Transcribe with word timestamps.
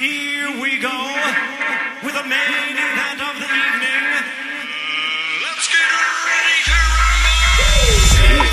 Here 0.00 0.48
we 0.56 0.80
go 0.80 0.96
with 2.02 2.14
the 2.16 2.24
main 2.24 2.72
event 2.72 3.20
of 3.20 3.36
the 3.36 3.44
evening. 3.44 4.04
Let's 5.44 5.68
get 5.68 5.92
ready 6.24 6.58
to 6.64 6.78
rumble! 6.96 8.48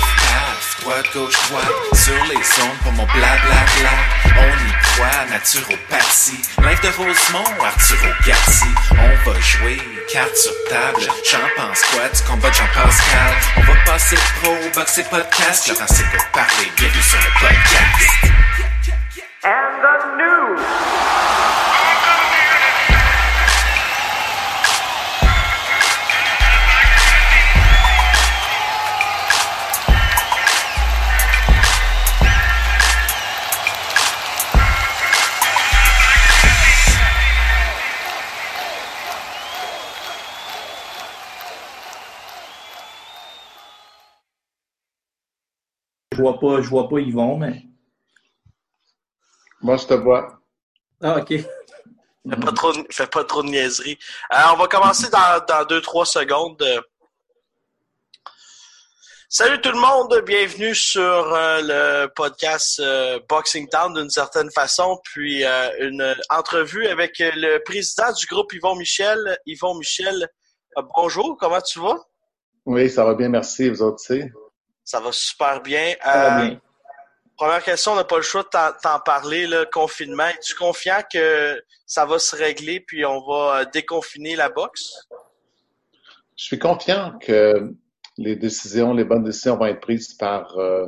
Droite, 0.82 1.08
gauche, 1.14 1.40
droite, 1.48 1.72
sur 1.94 2.22
les 2.26 2.44
ondes 2.60 2.78
pour 2.82 2.92
mon 2.92 3.06
blablabla. 3.06 3.94
On 4.36 4.52
y 4.60 4.72
croit, 4.82 5.24
naturopathie. 5.30 6.42
Live 6.60 6.82
de 6.82 6.88
Rosemont, 6.88 7.64
Arturo 7.64 8.12
Garci. 8.26 8.68
On 8.92 9.30
va 9.30 9.40
jouer, 9.40 9.80
carte 10.12 10.36
sur 10.36 10.52
table. 10.68 11.00
J'en 11.30 11.48
pense 11.56 11.82
quoi 11.84 12.10
du 12.10 12.22
combat 12.24 12.50
de 12.50 12.54
Jean-Pascal? 12.56 13.32
On 13.56 13.62
va 13.62 13.74
passer 13.86 14.18
pro, 14.42 14.54
boxer 14.74 15.04
podcast. 15.04 15.68
Laurent 15.68 15.86
c'est 15.88 16.10
pour 16.10 16.26
parler, 16.26 16.70
bienvenue 16.76 17.02
sur 17.02 17.18
le 17.18 17.30
podcast. 17.40 18.37
Je 46.18 46.22
vois 46.24 46.40
pas, 46.40 46.60
je 46.60 46.68
vois 46.68 46.88
pas 46.88 46.98
Yvon, 46.98 47.36
mais. 47.38 47.62
Moi, 49.62 49.76
je 49.76 49.86
te 49.86 49.94
vois. 49.94 50.40
Ah, 51.00 51.18
ok. 51.20 51.28
Fais 51.28 52.36
pas 52.44 52.52
trop, 52.52 52.72
de- 52.72 52.86
fais 52.90 53.06
pas 53.06 53.22
trop 53.22 53.44
de 53.44 53.48
niaiseries. 53.50 53.96
Alors, 54.28 54.54
on 54.54 54.62
va 54.62 54.66
commencer 54.66 55.08
dans, 55.10 55.44
dans 55.46 55.64
2-3 55.64 56.06
secondes. 56.06 56.82
Salut 59.28 59.60
tout 59.60 59.70
le 59.70 59.78
monde, 59.78 60.20
bienvenue 60.26 60.74
sur 60.74 61.00
euh, 61.02 61.60
le 61.62 62.06
podcast 62.08 62.80
euh, 62.80 63.20
Boxing 63.28 63.68
Town 63.68 63.94
d'une 63.94 64.10
certaine 64.10 64.50
façon, 64.50 64.98
puis 65.04 65.44
euh, 65.44 65.70
une 65.86 66.16
entrevue 66.30 66.88
avec 66.88 67.12
le 67.20 67.58
président 67.58 68.12
du 68.12 68.26
groupe 68.26 68.52
Yvon 68.54 68.74
Michel. 68.74 69.38
Yvon 69.46 69.76
Michel, 69.76 70.26
bonjour, 70.96 71.36
comment 71.38 71.60
tu 71.60 71.78
vas? 71.78 72.00
Oui, 72.66 72.90
ça 72.90 73.04
va 73.04 73.14
bien, 73.14 73.28
merci. 73.28 73.68
Vous 73.68 73.82
autres, 73.82 74.00
aussi? 74.10 74.24
Ça 74.88 75.00
va 75.00 75.12
super 75.12 75.60
bien. 75.60 75.94
Ça 76.02 76.12
va 76.12 76.38
Euh, 76.40 76.46
bien. 76.48 76.60
Première 77.36 77.62
question, 77.62 77.92
on 77.92 77.96
n'a 77.96 78.04
pas 78.04 78.16
le 78.16 78.22
choix 78.22 78.42
de 78.42 78.48
t'en- 78.48 79.00
parler, 79.00 79.46
le 79.46 79.66
confinement. 79.70 80.28
Es-tu 80.28 80.54
confiant 80.54 81.02
que 81.12 81.62
ça 81.84 82.06
va 82.06 82.18
se 82.18 82.34
régler 82.34 82.80
puis 82.80 83.04
on 83.04 83.20
va 83.20 83.60
euh, 83.60 83.64
déconfiner 83.70 84.34
la 84.34 84.48
boxe? 84.48 84.88
Je 86.38 86.44
suis 86.44 86.58
confiant 86.58 87.18
que 87.20 87.70
les 88.16 88.34
décisions, 88.34 88.94
les 88.94 89.04
bonnes 89.04 89.24
décisions 89.24 89.58
vont 89.58 89.66
être 89.66 89.80
prises 89.80 90.14
par 90.14 90.56
euh, 90.56 90.86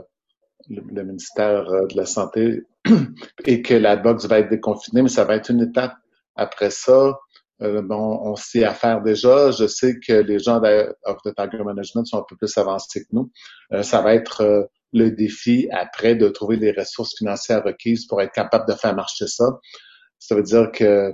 le, 0.71 0.81
le 0.81 1.03
ministère 1.05 1.65
de 1.67 1.95
la 1.95 2.07
Santé 2.07 2.63
et 3.45 3.61
que 3.61 3.75
la 3.75 3.97
boxe 3.97 4.25
va 4.25 4.39
être 4.39 4.49
déconfinée, 4.49 5.03
mais 5.03 5.11
ça 5.11 5.25
va 5.25 5.37
être 5.37 5.51
une 5.51 5.61
étape. 5.61 5.93
Après 6.37 6.71
ça, 6.71 7.19
euh, 7.63 7.83
bon, 7.83 8.21
on 8.23 8.37
sait 8.37 8.65
à 8.65 8.75
faire 8.75 9.03
déjà. 9.03 9.51
Je 9.51 9.67
sais 9.67 9.99
que 9.99 10.13
les 10.13 10.39
gens 10.39 10.61
de 10.61 10.95
Tiger 11.37 11.63
Management 11.63 12.05
sont 12.07 12.19
un 12.19 12.25
peu 12.29 12.37
plus 12.37 12.57
avancés 12.57 13.03
que 13.03 13.09
nous. 13.13 13.31
Euh, 13.73 13.83
ça 13.83 14.01
va 14.01 14.15
être 14.15 14.43
euh, 14.43 14.65
le 14.93 15.11
défi 15.11 15.69
après 15.71 16.15
de 16.15 16.29
trouver 16.29 16.57
les 16.57 16.73
ressources 16.73 17.17
financières 17.17 17.63
requises 17.65 18.07
pour 18.07 18.21
être 18.23 18.33
capable 18.33 18.67
de 18.69 18.75
faire 18.75 18.95
marcher 18.95 19.27
ça. 19.27 19.45
Ça 20.19 20.35
veut 20.35 20.43
dire 20.43 20.71
que 20.73 21.13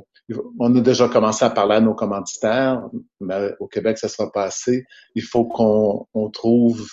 on 0.58 0.74
a 0.74 0.80
déjà 0.80 1.08
commencé 1.08 1.44
à 1.44 1.50
parler 1.50 1.76
à 1.76 1.80
nos 1.80 1.94
commanditaires, 1.94 2.82
mais 3.20 3.52
au 3.60 3.68
Québec, 3.68 3.96
ça 3.96 4.08
sera 4.08 4.32
pas 4.32 4.42
assez. 4.42 4.84
Il 5.14 5.22
faut 5.22 5.44
qu'on 5.44 6.08
on 6.14 6.30
trouve 6.30 6.84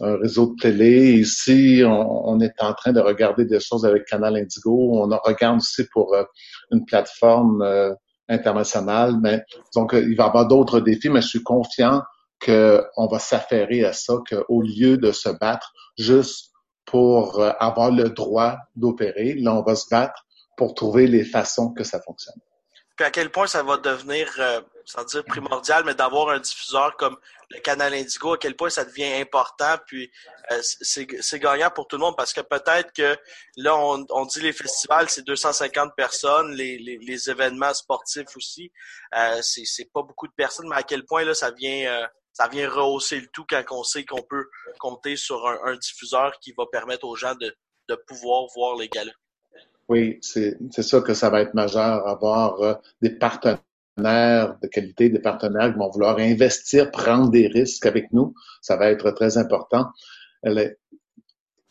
un 0.00 0.16
réseau 0.16 0.54
de 0.54 0.60
télé. 0.60 1.14
Ici, 1.14 1.82
on, 1.84 2.28
on, 2.28 2.40
est 2.40 2.52
en 2.60 2.74
train 2.74 2.92
de 2.92 3.00
regarder 3.00 3.46
des 3.46 3.60
choses 3.60 3.86
avec 3.86 4.04
Canal 4.04 4.36
Indigo. 4.36 4.90
On 4.92 5.08
regarde 5.24 5.58
aussi 5.58 5.84
pour 5.92 6.14
euh, 6.14 6.24
une 6.72 6.84
plateforme 6.84 7.62
internationale. 8.28 9.16
Mais 9.20 9.42
donc, 9.74 9.92
il 9.92 10.16
va 10.16 10.24
y 10.24 10.26
avoir 10.26 10.46
d'autres 10.46 10.80
défis, 10.80 11.08
mais 11.08 11.20
je 11.20 11.28
suis 11.28 11.42
confiant 11.42 12.02
qu'on 12.44 13.06
va 13.06 13.18
s'affairer 13.18 13.84
à 13.84 13.92
ça, 13.92 14.14
qu'au 14.28 14.62
lieu 14.62 14.96
de 14.98 15.12
se 15.12 15.28
battre 15.28 15.72
juste 15.98 16.52
pour 16.84 17.40
euh, 17.40 17.50
avoir 17.58 17.90
le 17.90 18.10
droit 18.10 18.56
d'opérer, 18.76 19.34
là, 19.34 19.54
on 19.54 19.62
va 19.62 19.74
se 19.74 19.86
battre 19.90 20.26
pour 20.56 20.74
trouver 20.74 21.06
les 21.06 21.24
façons 21.24 21.72
que 21.72 21.84
ça 21.84 22.00
fonctionne. 22.00 22.36
Puis 22.96 23.06
à 23.06 23.10
quel 23.10 23.30
point 23.30 23.46
ça 23.46 23.62
va 23.62 23.76
devenir, 23.78 24.28
euh, 24.38 24.60
sans 24.84 25.04
dire 25.04 25.24
primordial, 25.24 25.84
mais 25.84 25.94
d'avoir 25.94 26.28
un 26.30 26.38
diffuseur 26.38 26.96
comme 26.96 27.16
le 27.50 27.60
canal 27.60 27.94
Indigo, 27.94 28.34
à 28.34 28.38
quel 28.38 28.56
point 28.56 28.70
ça 28.70 28.84
devient 28.84 29.12
important, 29.20 29.76
puis 29.86 30.10
euh, 30.50 30.60
c'est 30.62 31.38
gagnant 31.38 31.70
pour 31.70 31.86
tout 31.86 31.96
le 31.96 32.00
monde, 32.00 32.16
parce 32.16 32.32
que 32.32 32.40
peut-être 32.40 32.92
que 32.92 33.16
là, 33.56 33.76
on, 33.76 34.04
on 34.10 34.24
dit 34.26 34.40
les 34.40 34.52
festivals, 34.52 35.08
c'est 35.08 35.26
250 35.26 35.92
personnes, 35.96 36.52
les, 36.52 36.78
les, 36.78 36.98
les 36.98 37.30
événements 37.30 37.74
sportifs 37.74 38.36
aussi, 38.36 38.72
euh, 39.16 39.40
c'est 39.42 39.90
pas 39.92 40.02
beaucoup 40.02 40.26
de 40.26 40.34
personnes, 40.36 40.68
mais 40.68 40.76
à 40.76 40.82
quel 40.82 41.04
point 41.04 41.24
là, 41.24 41.34
ça 41.34 41.50
vient... 41.50 42.02
euh, 42.02 42.06
ça 42.36 42.48
vient 42.48 42.68
rehausser 42.68 43.20
le 43.20 43.28
tout 43.28 43.44
quand 43.48 43.62
on 43.70 43.84
sait 43.84 44.04
qu'on 44.04 44.22
peut 44.22 44.50
compter 44.80 45.14
sur 45.16 45.46
un, 45.46 45.56
un 45.66 45.76
diffuseur 45.76 46.36
qui 46.40 46.52
va 46.58 46.64
permettre 46.66 47.06
aux 47.06 47.14
gens 47.14 47.36
de, 47.36 47.54
de 47.88 47.94
pouvoir 48.08 48.48
voir 48.56 48.76
les 48.76 48.88
galas. 48.88 49.12
Oui, 49.88 50.18
c'est 50.20 50.58
c'est 50.72 50.82
ça 50.82 51.00
que 51.00 51.14
ça 51.14 51.30
va 51.30 51.42
être 51.42 51.54
majeur, 51.54 52.08
avoir 52.08 52.60
euh, 52.60 52.74
des 53.00 53.10
partenaires 53.10 53.60
de 53.96 54.66
qualité, 54.68 55.08
des 55.08 55.20
partenaires 55.20 55.72
qui 55.72 55.78
vont 55.78 55.90
vouloir 55.90 56.18
investir, 56.18 56.90
prendre 56.90 57.30
des 57.30 57.46
risques 57.46 57.86
avec 57.86 58.12
nous. 58.12 58.34
Ça 58.60 58.76
va 58.76 58.90
être 58.90 59.10
très 59.12 59.38
important. 59.38 59.86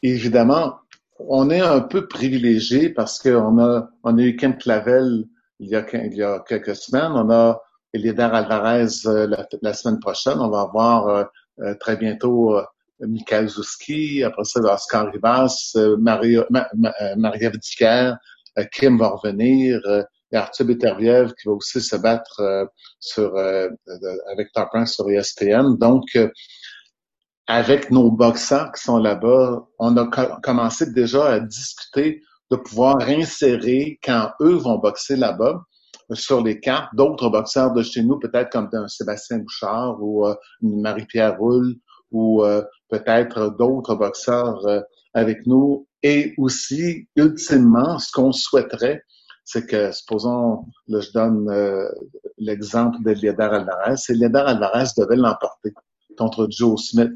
Évidemment, 0.01 0.75
on 1.19 1.49
est 1.49 1.61
un 1.61 1.81
peu 1.81 2.07
privilégié 2.07 2.89
parce 2.89 3.19
qu'on 3.19 3.59
a, 3.59 3.89
on 4.03 4.17
a 4.17 4.21
eu 4.21 4.35
Kim 4.35 4.57
Clavel 4.57 5.25
il 5.59 5.69
y 5.69 5.75
a, 5.75 5.85
il 5.93 6.15
y 6.15 6.23
a 6.23 6.43
quelques 6.47 6.75
semaines. 6.75 7.11
On 7.13 7.29
a 7.29 7.61
Elider 7.93 8.23
Alvarez 8.23 8.87
euh, 9.05 9.35
la, 9.61 9.73
semaine 9.73 9.99
prochaine. 9.99 10.39
On 10.39 10.49
va 10.49 10.61
avoir 10.61 11.07
euh, 11.07 11.23
euh, 11.59 11.75
très 11.79 11.95
bientôt 11.95 12.57
euh, 12.57 12.63
Michael 12.99 13.47
Zuski, 13.47 14.23
après 14.23 14.43
ça, 14.43 14.59
Oscar 14.61 15.11
Rivas, 15.11 15.73
Maria, 15.99 16.45
Ma, 16.49 16.67
Ma- 16.75 16.93
Marie-Ève 17.17 17.57
Dicker, 17.57 18.13
euh, 18.57 18.63
Kim 18.71 18.97
va 18.97 19.09
revenir, 19.09 19.81
et 20.33 20.37
Arthur 20.37 20.65
Beterbiev 20.65 21.33
qui 21.39 21.47
va 21.47 21.53
aussi 21.53 21.79
se 21.79 21.95
battre 21.95 22.39
euh, 22.39 22.65
sur 22.99 23.35
euh, 23.35 23.69
avec 24.31 24.51
Top 24.51 24.69
Rank 24.73 24.87
sur 24.87 25.09
ESPN. 25.09 25.77
Donc, 25.77 26.03
euh, 26.15 26.29
avec 27.47 27.91
nos 27.91 28.09
boxeurs 28.11 28.71
qui 28.71 28.81
sont 28.81 28.97
là-bas, 28.97 29.65
on 29.79 29.95
a 29.97 30.05
co- 30.07 30.35
commencé 30.41 30.91
déjà 30.91 31.25
à 31.33 31.39
discuter 31.39 32.21
de 32.51 32.55
pouvoir 32.57 32.97
insérer 33.01 33.99
quand 34.03 34.31
eux 34.41 34.55
vont 34.55 34.77
boxer 34.77 35.15
là-bas 35.15 35.61
sur 36.13 36.43
les 36.43 36.59
cartes 36.59 36.93
d'autres 36.95 37.29
boxeurs 37.29 37.71
de 37.73 37.81
chez 37.81 38.03
nous, 38.03 38.19
peut-être 38.19 38.49
comme 38.51 38.69
un 38.73 38.87
Sébastien 38.87 39.39
Bouchard 39.39 39.97
ou 40.01 40.25
une 40.61 40.81
Marie-Pierre 40.81 41.37
Roule 41.37 41.75
ou 42.11 42.43
peut-être 42.89 43.55
d'autres 43.57 43.95
boxeurs 43.95 44.59
avec 45.13 45.47
nous. 45.47 45.87
Et 46.03 46.33
aussi, 46.37 47.07
ultimement, 47.15 47.97
ce 47.99 48.11
qu'on 48.11 48.31
souhaiterait, 48.31 49.01
c'est 49.45 49.65
que, 49.65 49.91
supposons, 49.91 50.65
là, 50.87 50.99
je 50.99 51.11
donne 51.11 51.49
euh, 51.49 51.87
l'exemple 52.37 52.97
de 53.03 53.11
Lieder 53.11 53.43
Alvarez, 53.43 53.97
c'est 53.97 54.13
Lieder 54.13 54.43
Alvarez 54.45 54.85
devait 54.97 55.15
l'emporter 55.15 55.73
contre 56.17 56.47
Joe 56.49 56.81
Smith 56.81 57.11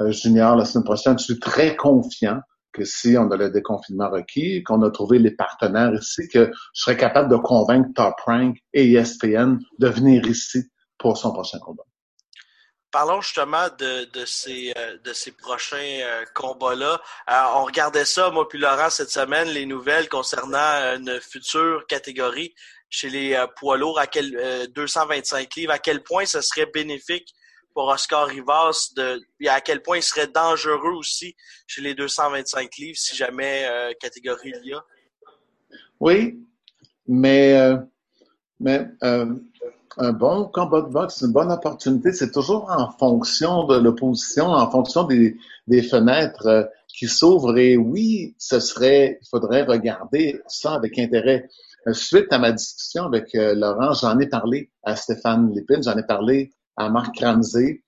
euh, 0.00 0.12
Junior 0.12 0.56
la 0.56 0.64
semaine 0.64 0.84
prochaine. 0.84 1.18
Je 1.18 1.24
suis 1.24 1.40
très 1.40 1.76
confiant 1.76 2.40
que 2.72 2.84
si 2.84 3.16
on 3.16 3.30
a 3.30 3.36
le 3.36 3.50
déconfinement 3.50 4.10
requis, 4.10 4.62
qu'on 4.62 4.82
a 4.82 4.90
trouvé 4.90 5.18
les 5.18 5.30
partenaires 5.30 5.94
ici, 5.94 6.28
que 6.28 6.50
je 6.74 6.82
serais 6.82 6.96
capable 6.96 7.30
de 7.30 7.36
convaincre 7.36 7.88
Top 7.94 8.14
Rank 8.26 8.58
et 8.74 8.92
ESPN 8.92 9.58
de 9.78 9.88
venir 9.88 10.26
ici 10.26 10.62
pour 10.98 11.16
son 11.16 11.32
prochain 11.32 11.58
combat. 11.58 11.84
Parlons 12.96 13.20
justement 13.20 13.68
de, 13.78 14.08
euh, 14.16 15.12
ces 15.12 15.32
prochains 15.32 15.76
euh, 15.76 16.24
combats-là. 16.34 16.98
Euh, 17.28 17.42
on 17.56 17.64
regardait 17.64 18.06
ça, 18.06 18.30
moi 18.30 18.48
puis 18.48 18.58
Laurent, 18.58 18.88
cette 18.88 19.10
semaine, 19.10 19.48
les 19.48 19.66
nouvelles 19.66 20.08
concernant 20.08 20.96
une 20.96 21.20
future 21.20 21.86
catégorie 21.88 22.54
chez 22.88 23.10
les 23.10 23.44
poids 23.56 23.76
lourds 23.76 23.98
à 23.98 24.06
quel, 24.06 24.34
euh, 24.38 24.66
225 24.68 25.56
livres, 25.56 25.72
à 25.72 25.78
quel 25.78 26.02
point 26.02 26.24
ce 26.24 26.40
serait 26.40 26.70
bénéfique 26.72 27.28
pour 27.74 27.88
Oscar 27.88 28.28
Rivas 28.28 28.94
et 29.40 29.48
à 29.50 29.60
quel 29.60 29.82
point 29.82 29.98
il 29.98 30.02
serait 30.02 30.28
dangereux 30.28 30.94
aussi 30.94 31.36
chez 31.66 31.82
les 31.82 31.94
225 31.94 32.76
livres 32.78 32.96
si 32.96 33.14
jamais 33.14 33.94
catégorie 34.00 34.54
il 34.64 34.70
y 34.70 34.72
a? 34.72 34.82
Oui, 36.00 36.42
mais, 37.06 37.76
mais 38.58 38.88
euh, 39.04 39.34
un 39.98 40.12
bon 40.12 40.44
combat 40.52 40.82
de 40.82 40.88
boxe, 40.88 41.22
une 41.22 41.32
bonne 41.32 41.50
opportunité, 41.50 42.12
c'est 42.12 42.30
toujours 42.30 42.70
en 42.70 42.90
fonction 42.90 43.64
de 43.64 43.76
l'opposition, 43.76 44.46
en 44.46 44.70
fonction 44.70 45.04
des, 45.04 45.36
des 45.66 45.82
fenêtres 45.82 46.46
euh, 46.46 46.64
qui 46.88 47.08
s'ouvre 47.08 47.56
et 47.58 47.76
oui, 47.76 48.34
ce 48.38 48.60
serait, 48.60 49.18
il 49.22 49.28
faudrait 49.28 49.62
regarder 49.62 50.40
ça 50.46 50.74
avec 50.74 50.98
intérêt. 50.98 51.48
Euh, 51.86 51.92
Suite 51.92 52.32
à 52.32 52.38
ma 52.38 52.52
discussion 52.52 53.04
avec 53.04 53.34
euh, 53.34 53.54
Laurent, 53.54 53.94
j'en 53.94 54.18
ai 54.18 54.26
parlé 54.26 54.70
à 54.82 54.96
Stéphane 54.96 55.52
Lépine, 55.54 55.82
j'en 55.82 55.96
ai 55.96 56.04
parlé 56.04 56.52
à 56.76 56.90
Marc 56.90 57.18
Ramsey 57.20 57.82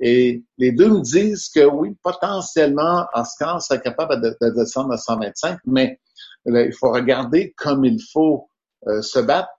et 0.00 0.42
les 0.58 0.72
deux 0.72 0.88
me 0.88 1.00
disent 1.00 1.48
que 1.48 1.64
oui, 1.64 1.96
potentiellement, 2.02 3.06
Oscar 3.14 3.62
serait 3.62 3.80
capable 3.80 4.20
de, 4.20 4.36
de 4.40 4.50
descendre 4.50 4.92
à 4.92 4.96
125, 4.96 5.58
mais 5.66 6.00
il 6.46 6.72
faut 6.72 6.90
regarder 6.90 7.52
comme 7.56 7.84
il 7.84 8.00
faut 8.12 8.48
euh, 8.88 9.00
se 9.00 9.20
battre 9.20 9.50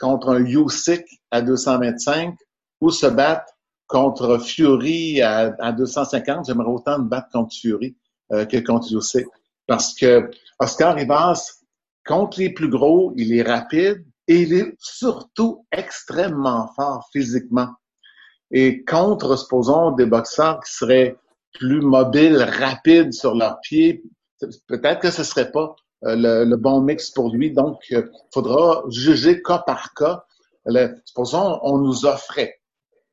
contre 0.00 0.30
un 0.30 0.44
Usyk 0.44 1.04
à 1.30 1.42
225 1.42 2.34
ou 2.80 2.90
se 2.90 3.06
battre 3.06 3.52
contre 3.86 4.38
Fury 4.38 5.20
à, 5.20 5.54
à 5.58 5.72
250. 5.72 6.46
J'aimerais 6.46 6.70
autant 6.70 6.98
me 6.98 7.08
battre 7.08 7.28
contre 7.32 7.54
Fury 7.54 7.96
euh, 8.32 8.46
que 8.46 8.56
contre 8.58 8.92
Usyk. 8.92 9.26
Parce 9.66 9.94
que 9.94 10.30
Oscar 10.58 10.96
Rivas, 10.96 11.60
contre 12.04 12.40
les 12.40 12.50
plus 12.50 12.68
gros, 12.68 13.12
il 13.16 13.34
est 13.36 13.42
rapide 13.42 14.04
et 14.26 14.42
il 14.42 14.54
est 14.54 14.74
surtout 14.78 15.66
extrêmement 15.70 16.72
fort 16.74 17.08
physiquement. 17.12 17.68
Et 18.50 18.84
contre, 18.84 19.36
supposons, 19.36 19.92
des 19.92 20.06
boxeurs 20.06 20.60
qui 20.60 20.72
seraient 20.72 21.16
plus 21.52 21.80
mobiles, 21.80 22.42
rapides 22.42 23.12
sur 23.12 23.34
leurs 23.34 23.60
pieds, 23.60 24.02
peut-être 24.66 25.00
que 25.00 25.10
ce 25.10 25.24
serait 25.24 25.50
pas 25.50 25.76
le, 26.02 26.44
le, 26.44 26.56
bon 26.56 26.80
mix 26.80 27.10
pour 27.10 27.34
lui. 27.34 27.52
Donc, 27.52 27.82
il 27.90 27.96
euh, 27.96 28.10
faudra 28.32 28.84
juger 28.88 29.42
cas 29.42 29.58
par 29.58 29.94
cas. 29.94 30.24
Le, 30.64 31.00
supposons, 31.04 31.58
on 31.62 31.78
nous 31.78 32.06
offrait, 32.06 32.60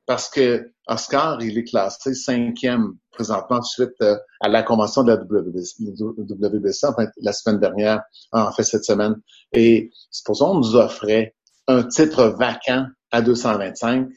parce 0.05 0.29
que 0.29 0.71
Oscar, 0.87 1.41
il 1.41 1.57
est 1.57 1.63
classé 1.65 2.13
cinquième 2.13 2.93
présentement 3.11 3.61
suite 3.61 3.89
euh, 4.01 4.17
à 4.41 4.47
la 4.47 4.63
convention 4.63 5.03
de 5.03 5.11
la 5.11 5.21
WBC, 5.21 6.87
la 7.17 7.33
semaine 7.33 7.59
dernière, 7.59 8.03
en 8.31 8.51
fait 8.51 8.63
cette 8.63 8.85
semaine. 8.85 9.15
Et 9.53 9.91
supposons, 10.11 10.51
on 10.51 10.55
nous 10.55 10.75
offrait 10.75 11.35
un 11.67 11.83
titre 11.83 12.27
vacant 12.39 12.85
à 13.11 13.21
225 13.21 14.09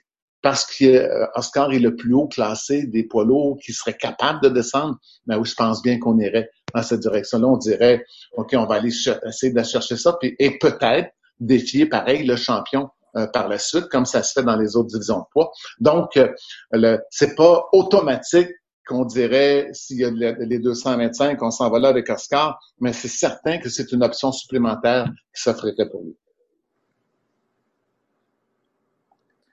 parce 0.42 0.64
que 0.64 1.08
Oscar 1.34 1.72
est 1.72 1.78
le 1.78 1.96
plus 1.96 2.14
haut 2.14 2.28
classé 2.28 2.86
des 2.86 3.02
poids 3.02 3.24
lourds 3.24 3.58
qui 3.62 3.72
serait 3.72 3.96
capable 3.96 4.40
de 4.42 4.48
descendre. 4.48 4.96
Mais 5.26 5.36
oui, 5.36 5.46
je 5.46 5.54
pense 5.54 5.82
bien 5.82 5.98
qu'on 5.98 6.18
irait 6.18 6.50
dans 6.74 6.82
cette 6.82 7.00
direction-là. 7.00 7.46
On 7.46 7.56
dirait, 7.56 8.04
OK, 8.36 8.54
on 8.54 8.66
va 8.66 8.76
aller 8.76 8.92
essayer 9.26 9.52
de 9.52 9.62
chercher 9.62 9.96
ça, 9.96 10.16
puis, 10.20 10.34
et 10.38 10.58
peut-être 10.58 11.10
défier, 11.38 11.86
pareil, 11.86 12.24
le 12.24 12.36
champion 12.36 12.90
euh, 13.16 13.26
par 13.26 13.48
la 13.48 13.58
suite, 13.58 13.88
comme 13.88 14.04
ça 14.04 14.22
se 14.22 14.32
fait 14.32 14.42
dans 14.42 14.56
les 14.56 14.76
autres 14.76 14.88
divisions 14.88 15.20
de 15.20 15.24
poids. 15.32 15.50
Donc, 15.80 16.16
euh, 16.16 16.98
c'est 17.10 17.34
pas 17.34 17.64
automatique 17.72 18.50
qu'on 18.86 19.04
dirait 19.04 19.68
s'il 19.72 19.98
y 19.98 20.04
a 20.04 20.10
les 20.10 20.58
225, 20.58 21.40
on 21.42 21.50
s'en 21.50 21.70
va 21.70 21.78
là 21.78 21.88
avec 21.88 22.10
Oscar, 22.10 22.58
mais 22.80 22.92
c'est 22.92 23.08
certain 23.08 23.58
que 23.58 23.68
c'est 23.68 23.92
une 23.92 24.02
option 24.02 24.32
supplémentaire 24.32 25.06
qui 25.34 25.42
s'offrirait 25.42 25.88
pour 25.88 26.02
lui. 26.02 26.16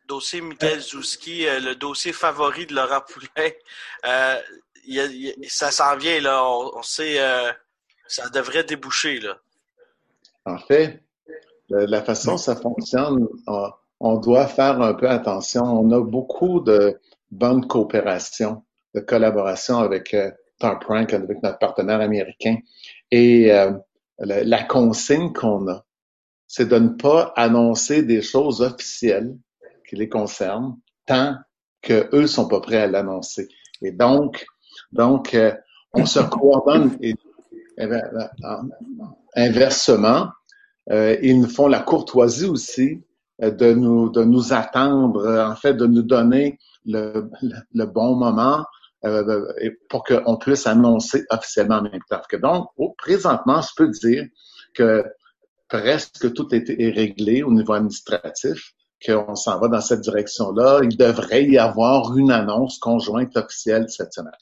dossier 0.08 0.42
Michael 0.42 0.80
Zouski, 0.80 1.46
euh, 1.48 1.60
le 1.60 1.76
dossier 1.76 2.14
favori 2.14 2.66
de 2.66 2.74
Laurent 2.74 3.02
Poulain. 3.02 3.50
Euh, 4.06 4.42
ça 5.48 5.72
s'en 5.72 5.98
vient, 5.98 6.22
là. 6.22 6.44
On, 6.46 6.82
sait, 6.82 7.20
euh, 7.20 7.52
ça 8.08 8.30
devrait 8.30 8.64
déboucher, 8.64 9.20
là. 9.20 9.38
En 10.46 10.58
fait, 10.58 11.04
la 11.70 12.02
façon 12.02 12.32
dont 12.32 12.38
ça 12.38 12.56
fonctionne, 12.56 13.28
on, 13.48 13.70
on, 14.00 14.18
doit 14.18 14.48
faire 14.48 14.82
un 14.82 14.94
peu 14.94 15.10
attention. 15.10 15.64
On 15.64 15.92
a 15.92 16.00
beaucoup 16.00 16.62
de 16.62 17.00
bonnes 17.32 17.68
coopérations, 17.68 18.64
de 18.96 19.02
collaboration 19.02 19.80
avec 19.80 20.14
euh, 20.14 20.32
Top 20.60 20.86
Rank, 20.86 21.14
avec 21.14 21.44
notre 21.44 21.60
partenaire 21.60 22.00
américain. 22.00 22.58
Et 23.12 23.52
euh, 23.52 23.74
la, 24.20 24.44
la 24.44 24.64
consigne 24.64 25.34
qu'on 25.34 25.68
a, 25.68 25.86
c'est 26.48 26.70
de 26.70 26.78
ne 26.78 26.90
pas 26.90 27.34
annoncer 27.36 28.04
des 28.04 28.22
choses 28.22 28.62
officielles 28.62 29.36
qui 29.88 29.98
les 29.98 30.08
concernent 30.08 30.78
tant 31.06 31.36
que 31.82 32.10
eux 32.14 32.28
sont 32.28 32.48
pas 32.48 32.62
prêts 32.62 32.82
à 32.82 32.88
l'annoncer. 32.88 33.50
Et 33.82 33.92
donc, 33.92 34.46
donc 34.92 35.34
euh, 35.34 35.54
on 35.94 36.06
se 36.06 36.20
coordonne 36.30 36.98
et, 37.02 37.16
et, 37.78 37.88
inversement. 39.36 40.30
Euh, 40.90 41.18
ils 41.22 41.40
nous 41.40 41.50
font 41.50 41.68
la 41.68 41.82
courtoisie 41.82 42.46
aussi 42.46 43.04
euh, 43.44 43.52
de 43.52 43.74
nous 43.74 44.10
de 44.10 44.24
nous 44.24 44.54
attendre, 44.54 45.28
en 45.28 45.56
fait, 45.56 45.74
de 45.74 45.86
nous 45.86 46.02
donner 46.02 46.60
le, 46.86 47.30
le, 47.42 47.56
le 47.74 47.86
bon 47.86 48.16
moment 48.16 48.64
euh, 49.06 49.46
pour 49.90 50.04
qu'on 50.04 50.38
puisse 50.38 50.66
annoncer 50.66 51.24
officiellement 51.30 51.78
en 51.78 51.84
même 51.84 52.00
temps. 52.10 52.22
Donc, 52.42 52.70
oh, 52.78 52.96
présentement, 52.98 53.62
je 53.62 53.70
peux 53.76 53.90
dire 53.90 54.26
que 54.74 55.06
presque 55.68 56.34
tout 56.34 56.54
est, 56.56 56.70
est 56.70 56.90
réglé 56.90 57.44
au 57.44 57.52
niveau 57.52 57.74
administratif 57.74 58.74
qu'on 59.06 59.36
s'en 59.36 59.60
va 59.60 59.68
dans 59.68 59.82
cette 59.82 60.02
direction-là. 60.02 60.82
Il 60.84 60.98
devrait 60.98 61.46
y 61.46 61.60
avoir 61.60 62.18
une 62.18 62.32
annonce 62.32 62.80
conjointe 62.80 63.38
officielle 63.38 63.86
cette 63.90 64.14
semaine. 64.14 64.34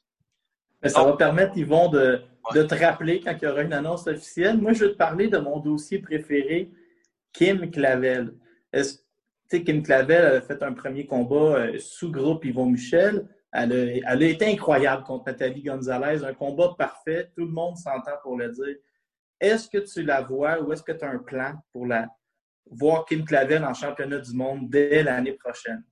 Mais 0.86 0.92
ça 0.92 1.04
va 1.04 1.14
permettre, 1.14 1.58
Yvon, 1.58 1.90
de, 1.90 2.22
de 2.54 2.62
te 2.62 2.76
rappeler 2.76 3.20
quand 3.20 3.36
il 3.42 3.46
y 3.46 3.48
aura 3.48 3.64
une 3.64 3.74
annonce 3.74 4.06
officielle. 4.06 4.60
Moi, 4.60 4.74
je 4.74 4.86
vais 4.86 4.92
te 4.92 4.98
parler 4.98 5.28
de 5.28 5.40
mon 5.40 5.60
dossier 5.60 5.98
préféré, 5.98 6.70
Kim 7.34 7.72
Clavel. 7.72 8.36
Est-ce 8.72 9.00
tu 9.50 9.58
sais, 9.58 9.64
Kim 9.64 9.82
Clavel 9.82 10.26
a 10.26 10.42
fait 10.42 10.62
un 10.62 10.74
premier 10.74 11.08
combat 11.08 11.58
euh, 11.58 11.78
sous 11.80 12.12
groupe 12.12 12.46
Yvon 12.46 12.68
Michel. 12.68 13.28
Elle 13.52 13.74
a, 13.74 14.14
elle 14.14 14.24
a, 14.24 14.28
été 14.28 14.46
incroyable 14.46 15.04
contre 15.04 15.26
Nathalie 15.26 15.64
Gonzalez, 15.64 16.24
un 16.24 16.34
combat 16.34 16.76
parfait. 16.78 17.32
Tout 17.36 17.46
le 17.46 17.52
monde 17.52 17.78
s'entend 17.78 18.18
pour 18.22 18.38
le 18.38 18.50
dire. 18.50 18.76
Est-ce 19.40 19.70
que 19.70 19.80
tu 19.80 20.04
la 20.04 20.22
vois 20.22 20.62
ou 20.62 20.72
est-ce 20.72 20.84
que 20.84 20.92
tu 20.92 21.04
as 21.04 21.10
un 21.10 21.18
plan 21.18 21.54
pour 21.74 21.88
la, 21.88 22.08
voir 22.70 23.06
Kim 23.06 23.26
Clavel 23.26 23.64
en 23.64 23.74
championnat 23.74 24.20
du 24.20 24.34
monde 24.34 24.70
dès 24.70 25.04
l'année 25.04 25.34
prochaine? 25.34 25.84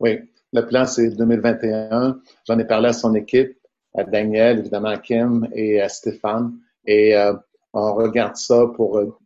Oui, 0.00 0.18
le 0.52 0.66
plan, 0.66 0.84
c'est 0.84 1.10
2021. 1.10 2.20
J'en 2.46 2.58
ai 2.58 2.64
parlé 2.64 2.88
à 2.88 2.92
son 2.92 3.14
équipe, 3.14 3.58
à 3.96 4.04
Daniel, 4.04 4.58
évidemment 4.60 4.88
à 4.88 4.98
Kim 4.98 5.48
et 5.54 5.80
à 5.80 5.88
Stéphane. 5.88 6.58
Et 6.86 7.16
euh, 7.16 7.34
on 7.72 7.94
regarde 7.94 8.36
ça 8.36 8.66
pour 8.74 8.98
euh, 8.98 9.16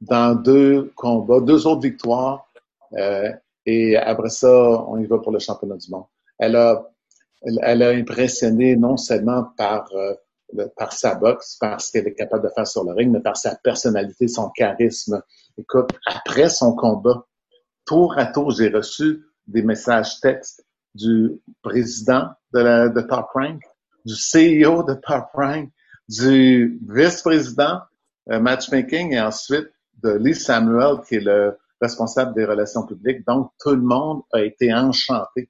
dans 0.00 0.34
deux 0.34 0.92
combats, 0.94 1.40
deux 1.40 1.66
autres 1.66 1.82
victoires. 1.82 2.48
Euh, 2.94 3.30
et 3.66 3.96
après 3.96 4.30
ça, 4.30 4.50
on 4.88 4.98
y 4.98 5.06
va 5.06 5.18
pour 5.18 5.32
le 5.32 5.38
championnat 5.38 5.76
du 5.76 5.90
monde. 5.90 6.04
Elle 6.38 6.56
a, 6.56 6.88
elle, 7.42 7.82
a 7.82 7.90
impressionné 7.90 8.76
non 8.76 8.96
seulement 8.96 9.44
par 9.56 9.88
euh, 9.92 10.14
par 10.76 10.94
sa 10.94 11.14
boxe, 11.14 11.56
par 11.56 11.78
ce 11.80 11.92
qu'elle 11.92 12.08
est 12.08 12.14
capable 12.14 12.44
de 12.44 12.48
faire 12.48 12.66
sur 12.66 12.82
le 12.82 12.92
ring, 12.92 13.12
mais 13.12 13.20
par 13.20 13.36
sa 13.36 13.54
personnalité, 13.56 14.28
son 14.28 14.48
charisme. 14.48 15.22
Écoute, 15.58 15.90
après 16.06 16.48
son 16.48 16.74
combat, 16.74 17.26
tour 17.84 18.14
à 18.16 18.24
tour, 18.26 18.50
j'ai 18.52 18.68
reçu 18.68 19.26
des 19.46 19.62
messages 19.62 20.20
textes 20.20 20.64
du 20.98 21.40
président 21.62 22.28
de, 22.52 22.60
la, 22.60 22.88
de 22.88 23.00
Top 23.02 23.28
Rank, 23.34 23.62
du 24.04 24.14
CEO 24.14 24.82
de 24.82 24.94
Top 24.94 25.28
Rank, 25.34 25.70
du 26.08 26.80
vice-président 26.88 27.80
euh, 28.30 28.40
matchmaking 28.40 29.12
et 29.12 29.20
ensuite 29.20 29.68
de 30.02 30.10
Lee 30.10 30.34
Samuel, 30.34 31.00
qui 31.06 31.16
est 31.16 31.20
le 31.20 31.56
responsable 31.80 32.34
des 32.34 32.44
relations 32.44 32.84
publiques. 32.84 33.26
Donc, 33.26 33.52
tout 33.60 33.70
le 33.70 33.82
monde 33.82 34.22
a 34.32 34.40
été 34.40 34.72
enchanté 34.74 35.48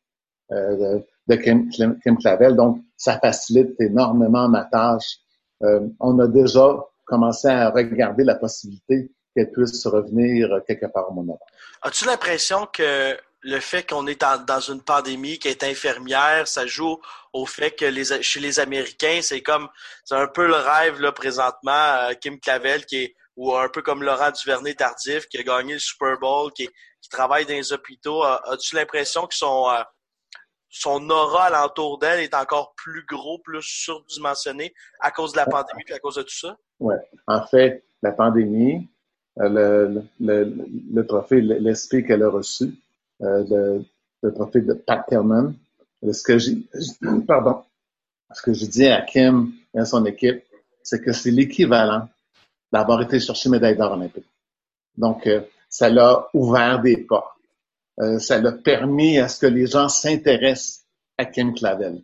euh, 0.53 1.01
de, 1.27 1.37
Kim, 1.37 1.71
Kim, 1.71 2.19
Clavel. 2.19 2.57
Donc, 2.57 2.83
ça 2.97 3.19
facilite 3.19 3.81
énormément 3.81 4.49
ma 4.49 4.65
tâche. 4.65 5.19
Euh, 5.63 5.81
on 6.01 6.19
a 6.19 6.27
déjà 6.27 6.77
commencé 7.07 7.49
à 7.49 7.71
regarder 7.71 8.25
la 8.25 8.35
possibilité 8.35 9.11
qu'elle 9.35 9.51
puisse 9.51 9.87
revenir 9.87 10.61
quelque 10.67 10.87
part 10.87 11.11
au 11.11 11.15
moment. 11.15 11.39
As-tu 11.83 12.07
l'impression 12.07 12.67
que 12.73 13.17
le 13.41 13.61
fait 13.61 13.89
qu'on 13.89 14.07
est 14.07 14.21
dans 14.47 14.61
une 14.61 14.83
pandémie, 14.83 15.39
qu'elle 15.39 15.53
est 15.53 15.65
infirmière, 15.65 16.49
ça 16.49 16.67
joue 16.67 17.01
au 17.33 17.47
fait 17.47 17.71
que 17.71 17.91
chez 18.23 18.41
les 18.41 18.59
Américains, 18.61 19.21
c'est 19.23 19.43
comme, 19.43 19.69
c'est 20.05 20.17
un 20.17 20.27
peu 20.27 20.47
le 20.47 20.57
rêve, 20.57 21.01
là, 21.01 21.13
présentement, 21.13 21.71
euh, 21.71 22.15
Kim 22.15 22.41
Clavel, 22.41 22.85
qui 22.85 22.97
est, 22.97 23.15
ou 23.37 23.55
un 23.55 23.69
peu 23.69 23.83
comme 23.83 24.03
Laurent 24.03 24.33
Duvernay-Tardif, 24.33 25.29
qui 25.29 25.39
a 25.39 25.43
gagné 25.45 25.75
le 25.75 25.79
Super 25.79 26.19
Bowl, 26.19 26.53
qui, 26.53 26.69
qui 27.01 27.09
travaille 27.09 27.47
dans 27.47 27.55
les 27.55 27.73
hôpitaux. 27.73 28.25
As-tu 28.25 28.75
l'impression 28.75 29.27
qu'ils 29.27 29.39
sont, 29.39 29.69
euh, 29.69 29.83
son 30.69 31.09
aura 31.09 31.45
alentour 31.45 31.99
d'elle 31.99 32.21
est 32.21 32.35
encore 32.35 32.75
plus 32.77 33.05
gros, 33.07 33.39
plus 33.39 33.63
surdimensionné 33.63 34.75
à 35.01 35.11
cause 35.11 35.33
de 35.33 35.39
la 35.39 35.47
pandémie 35.47 35.85
et 35.89 35.95
à 35.95 35.99
cause 35.99 36.17
de 36.17 36.23
tout 36.23 36.35
ça? 36.35 36.57
Oui. 36.81 36.95
En 37.27 37.47
fait, 37.47 37.85
la 38.03 38.13
pandémie, 38.13 38.89
euh, 39.41 40.01
le, 40.21 41.03
trophée, 41.03 41.41
l'esprit 41.41 42.05
qu'elle 42.05 42.23
a 42.23 42.29
reçu, 42.29 42.65
euh, 42.65 42.88
le, 43.21 43.85
le, 44.23 44.35
trophée 44.35 44.61
de 44.61 44.75
Pat 44.75 45.05
ce 45.11 46.23
que 46.23 46.39
j'ai, 46.39 46.59
pardon, 47.27 47.63
ce 48.33 48.43
que 48.43 48.53
je 48.53 48.67
dis 48.67 48.87
à 48.87 49.03
Kim 49.03 49.53
et 49.75 49.81
à 49.81 49.85
son 49.85 50.05
équipe, 50.05 50.45
c'est 50.83 51.03
que 51.03 51.13
c'est 51.13 51.31
l'équivalent 51.31 52.09
d'avoir 52.73 53.03
été 53.03 53.19
chercher 53.21 53.49
médaille 53.49 53.77
d'or 53.77 53.93
olympique. 53.93 54.27
Donc, 54.97 55.27
euh, 55.27 55.41
ça 55.69 55.89
l'a 55.89 56.29
ouvert 56.35 56.81
des 56.81 56.97
portes. 56.99 57.37
Euh, 58.01 58.19
ça 58.19 58.41
l'a 58.41 58.53
permis 58.53 59.19
à 59.19 59.29
ce 59.29 59.41
que 59.41 59.47
les 59.47 59.67
gens 59.67 59.89
s'intéressent 59.89 60.85
à 61.17 61.25
Kim 61.25 61.55
Clavel. 61.55 62.03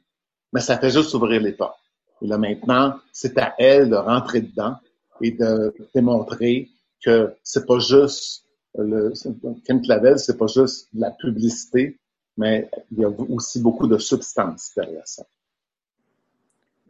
Mais 0.53 0.61
ça 0.61 0.79
fait 0.79 0.91
juste 0.91 1.15
ouvrir 1.15 1.41
les 1.41 1.53
portes. 1.53 1.79
Et 2.23 2.27
là, 2.27 2.39
maintenant, 2.39 2.95
c'est 3.13 3.37
à 3.39 3.55
elle 3.59 3.91
de 3.91 3.97
rentrer 3.97 4.41
dedans 4.41 4.77
et 5.21 5.33
de 5.33 5.75
démontrer 5.95 6.71
que 7.05 7.35
c'est 7.43 7.67
pas 7.67 7.79
juste 7.79 8.44
le 8.77 9.13
Kim 9.65 9.83
Clavel, 9.83 10.19
c'est 10.19 10.37
pas 10.37 10.47
juste 10.47 10.89
de 10.95 11.01
la 11.01 11.11
publicité, 11.13 11.99
mais 12.37 12.69
il 12.91 12.99
y 12.99 13.05
a 13.05 13.09
aussi 13.09 13.61
beaucoup 13.61 13.87
de 13.87 13.99
substance 13.99 14.73
derrière 14.77 15.07
ça. 15.07 15.25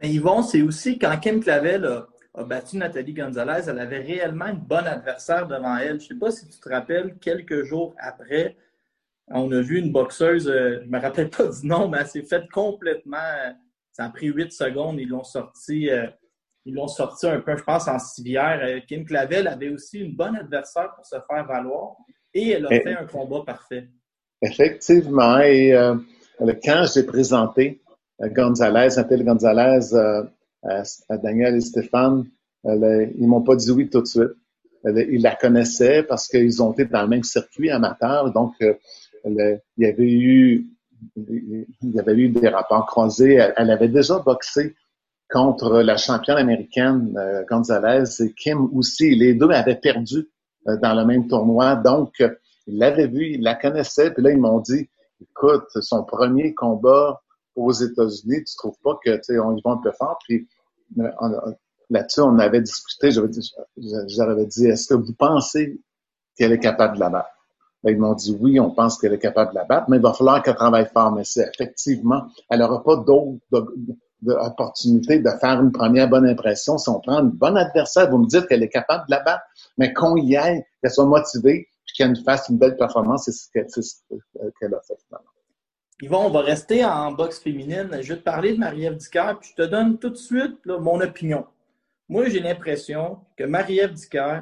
Mais 0.01 0.11
Yvon, 0.11 0.41
c'est 0.41 0.61
aussi 0.61 0.97
quand 0.97 1.17
Kim 1.19 1.41
Clavel 1.41 1.85
a, 2.33 2.43
battu 2.43 2.77
Nathalie 2.77 3.13
Gonzalez, 3.13 3.63
elle 3.67 3.79
avait 3.79 3.99
réellement 3.99 4.47
une 4.47 4.59
bonne 4.59 4.87
adversaire 4.87 5.47
devant 5.47 5.77
elle. 5.77 5.99
Je 5.99 6.05
ne 6.05 6.09
sais 6.09 6.15
pas 6.15 6.31
si 6.31 6.47
tu 6.47 6.59
te 6.59 6.69
rappelles, 6.69 7.17
quelques 7.19 7.63
jours 7.63 7.95
après, 7.97 8.57
on 9.27 9.51
a 9.51 9.61
vu 9.61 9.79
une 9.79 9.91
boxeuse, 9.91 10.47
euh, 10.47 10.79
je 10.81 10.85
ne 10.85 10.91
me 10.91 10.99
rappelle 10.99 11.29
pas 11.29 11.47
du 11.47 11.65
nom, 11.65 11.87
mais 11.87 11.99
elle 11.99 12.07
s'est 12.07 12.23
faite 12.23 12.49
complètement. 12.51 13.17
Ça 13.91 14.05
a 14.05 14.09
pris 14.09 14.27
huit 14.27 14.51
secondes, 14.51 14.99
ils 14.99 15.07
l'ont 15.07 15.23
sorti. 15.23 15.89
Euh, 15.89 16.07
ils 16.65 16.73
l'ont 16.73 16.87
sorti 16.87 17.27
un 17.27 17.39
peu, 17.41 17.55
je 17.55 17.63
pense, 17.63 17.87
en 17.87 17.99
civière. 17.99 18.59
Euh, 18.63 18.79
Kim 18.87 19.05
Clavel 19.05 19.47
avait 19.47 19.69
aussi 19.69 19.99
une 19.99 20.15
bonne 20.15 20.35
adversaire 20.35 20.93
pour 20.95 21.05
se 21.05 21.15
faire 21.27 21.45
valoir 21.45 21.95
et 22.33 22.51
elle 22.51 22.65
a 22.65 22.69
fait 22.69 22.95
un 22.95 23.05
combat 23.05 23.43
parfait. 23.45 23.87
Effectivement. 24.41 25.39
Et 25.39 25.73
euh, 25.73 25.95
quand 26.63 26.85
j'ai 26.93 27.03
présenté 27.03 27.81
euh, 28.21 28.29
Gonzalez, 28.29 28.95
Nathalie 28.95 29.23
Gonzalez 29.23 29.93
euh, 29.93 30.23
à, 30.63 30.83
à, 31.09 31.17
Daniel 31.17 31.55
et 31.55 31.61
Stéphane, 31.61 32.25
euh, 32.65 33.07
ils 33.17 33.27
m'ont 33.27 33.41
pas 33.41 33.55
dit 33.55 33.71
oui 33.71 33.89
tout 33.89 34.01
de 34.01 34.07
suite. 34.07 34.31
ils 34.83 35.21
la 35.21 35.35
connaissaient 35.35 36.03
parce 36.03 36.27
qu'ils 36.27 36.61
ont 36.61 36.71
été 36.73 36.85
dans 36.85 37.03
le 37.03 37.07
même 37.07 37.23
circuit 37.23 37.69
amateur. 37.69 38.31
Donc, 38.31 38.53
il 38.59 39.59
y 39.77 39.85
avait 39.85 40.11
eu 40.11 40.67
il 41.15 41.65
y 41.81 41.99
avait 41.99 42.15
eu 42.15 42.29
des 42.29 42.47
rapports 42.47 42.85
croisés. 42.85 43.35
Elle, 43.35 43.53
elle 43.57 43.71
avait 43.71 43.89
déjà 43.89 44.19
boxé 44.19 44.75
contre 45.29 45.81
la 45.81 45.97
championne 45.97 46.37
américaine 46.37 47.15
euh, 47.17 47.43
Gonzalez 47.49 48.21
et 48.21 48.33
Kim 48.33 48.69
aussi. 48.75 49.15
Les 49.15 49.33
deux 49.33 49.49
avaient 49.49 49.75
perdu 49.75 50.29
euh, 50.67 50.77
dans 50.77 50.93
le 50.93 51.05
même 51.05 51.27
tournoi. 51.27 51.75
Donc, 51.75 52.13
euh, 52.21 52.29
ils 52.67 52.77
l'avaient 52.77 53.07
vu, 53.07 53.33
ils 53.33 53.41
la 53.41 53.55
connaissaient. 53.55 54.11
Puis 54.11 54.23
là, 54.23 54.31
ils 54.31 54.39
m'ont 54.39 54.59
dit, 54.59 54.89
écoute, 55.21 55.67
son 55.81 56.03
premier 56.03 56.53
combat 56.53 57.21
aux 57.55 57.71
États-Unis, 57.71 58.43
tu 58.43 58.55
trouves 58.57 58.77
pas 58.83 58.99
que, 59.03 59.19
tu 59.23 59.39
on 59.39 59.55
y 59.55 59.61
va 59.63 59.71
un 59.71 59.77
peu 59.77 59.91
fort? 59.91 60.19
Puis 60.27 60.47
là-dessus, 61.89 62.21
on 62.21 62.37
avait 62.37 62.61
discuté. 62.61 63.11
J'avais 63.11 63.27
dit, 63.27 63.51
dit, 64.47 64.67
est-ce 64.67 64.87
que 64.89 64.93
vous 64.93 65.13
pensez 65.13 65.79
qu'elle 66.37 66.51
est 66.51 66.59
capable 66.59 66.95
de 66.95 66.99
la 66.99 67.09
battre? 67.09 67.29
Ils 67.87 67.97
m'ont 67.97 68.15
dit 68.15 68.35
oui, 68.39 68.59
on 68.59 68.71
pense 68.71 68.97
qu'elle 68.97 69.13
est 69.13 69.19
capable 69.19 69.51
de 69.51 69.55
la 69.55 69.63
battre, 69.63 69.89
mais 69.89 69.97
il 69.97 70.01
va 70.01 70.11
falloir 70.11 70.41
qu'elle 70.41 70.55
travaille 70.55 70.89
fort. 70.91 71.11
Mais 71.11 71.23
c'est 71.23 71.47
effectivement, 71.53 72.27
elle 72.49 72.59
n'aura 72.59 72.83
pas 72.83 72.95
d'autres 72.95 73.39
d'opportunité 74.21 75.19
de 75.19 75.29
faire 75.41 75.61
une 75.61 75.71
première 75.71 76.09
bonne 76.09 76.25
impression. 76.25 76.77
Si 76.77 76.89
on 76.89 76.99
prend 76.99 77.19
une 77.19 77.31
bonne 77.31 77.57
adversaire, 77.57 78.09
vous 78.09 78.17
me 78.17 78.27
dites 78.27 78.47
qu'elle 78.47 78.63
est 78.63 78.69
capable 78.69 79.05
de 79.07 79.11
la 79.11 79.21
battre, 79.21 79.43
mais 79.77 79.93
qu'on 79.93 80.15
y 80.17 80.35
aille, 80.35 80.63
qu'elle 80.81 80.91
soit 80.91 81.05
motivée, 81.05 81.67
puis 81.85 81.95
qu'elle 81.97 82.15
fasse 82.23 82.49
une 82.49 82.57
belle 82.57 82.75
performance, 82.75 83.25
c'est 83.25 83.31
ce 83.31 83.49
qu'elle 83.51 84.73
a 84.73 84.81
fait 84.81 84.97
finalement. 85.05 85.29
Yvon, 86.01 86.25
on 86.25 86.29
va 86.29 86.41
rester 86.41 86.83
en 86.83 87.11
boxe 87.13 87.39
féminine. 87.39 87.89
Je 88.01 88.13
vais 88.13 88.19
te 88.19 88.23
parler 88.23 88.53
de 88.53 88.57
Marie-Ève 88.57 88.97
Dicker, 88.97 89.37
puis 89.39 89.51
je 89.51 89.63
te 89.63 89.69
donne 89.69 89.97
tout 89.97 90.09
de 90.09 90.17
suite 90.17 90.65
mon 90.65 90.99
opinion. 90.99 91.45
Moi, 92.09 92.27
j'ai 92.29 92.41
l'impression 92.41 93.19
que 93.37 93.45
Marie-Ève 93.45 93.93
Dicker, 93.93 94.41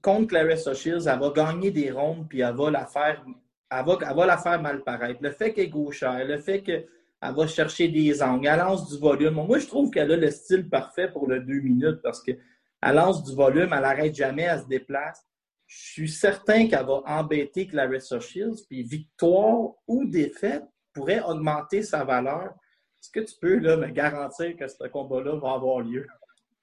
contre 0.00 0.28
Clarissa 0.28 0.72
Shields, 0.72 1.06
elle 1.06 1.18
va 1.18 1.30
gagner 1.30 1.70
des 1.70 1.90
rondes, 1.90 2.26
puis 2.28 2.40
elle 2.40 2.54
va 2.54 2.70
la 2.70 2.86
faire, 2.86 3.22
elle 3.70 3.84
va 3.84 4.26
la 4.26 4.38
faire 4.38 4.62
mal 4.62 4.82
paraître. 4.82 5.20
Le 5.20 5.30
fait 5.30 5.52
qu'elle 5.52 5.64
est 5.64 5.68
gauchère, 5.68 6.24
le 6.24 6.38
fait 6.38 6.62
que 6.62 6.86
elle 7.22 7.34
va 7.34 7.46
chercher 7.46 7.88
des 7.88 8.22
angles, 8.22 8.46
elle 8.46 8.58
lance 8.58 8.88
du 8.90 8.98
volume. 8.98 9.34
Moi, 9.34 9.58
je 9.58 9.66
trouve 9.66 9.90
qu'elle 9.90 10.10
a 10.10 10.16
le 10.16 10.30
style 10.30 10.68
parfait 10.68 11.08
pour 11.08 11.28
le 11.28 11.40
deux 11.40 11.60
minutes 11.60 12.00
parce 12.02 12.22
qu'elle 12.22 12.38
lance 12.82 13.22
du 13.24 13.34
volume, 13.34 13.70
elle 13.72 13.82
n'arrête 13.82 14.14
jamais, 14.14 14.42
elle 14.42 14.60
se 14.60 14.66
déplace. 14.66 15.22
Je 15.66 15.92
suis 15.92 16.08
certain 16.08 16.66
qu'elle 16.66 16.86
va 16.86 17.02
embêter 17.06 17.66
Clarissa 17.66 18.18
Shields, 18.18 18.64
puis 18.68 18.82
victoire 18.82 19.74
ou 19.86 20.04
défaite 20.04 20.64
pourrait 20.92 21.22
augmenter 21.22 21.82
sa 21.82 22.04
valeur. 22.04 22.54
Est-ce 23.00 23.10
que 23.10 23.20
tu 23.20 23.34
peux 23.40 23.58
là, 23.58 23.76
me 23.76 23.88
garantir 23.88 24.56
que 24.56 24.66
ce 24.66 24.88
combat-là 24.88 25.36
va 25.36 25.52
avoir 25.52 25.80
lieu? 25.80 26.06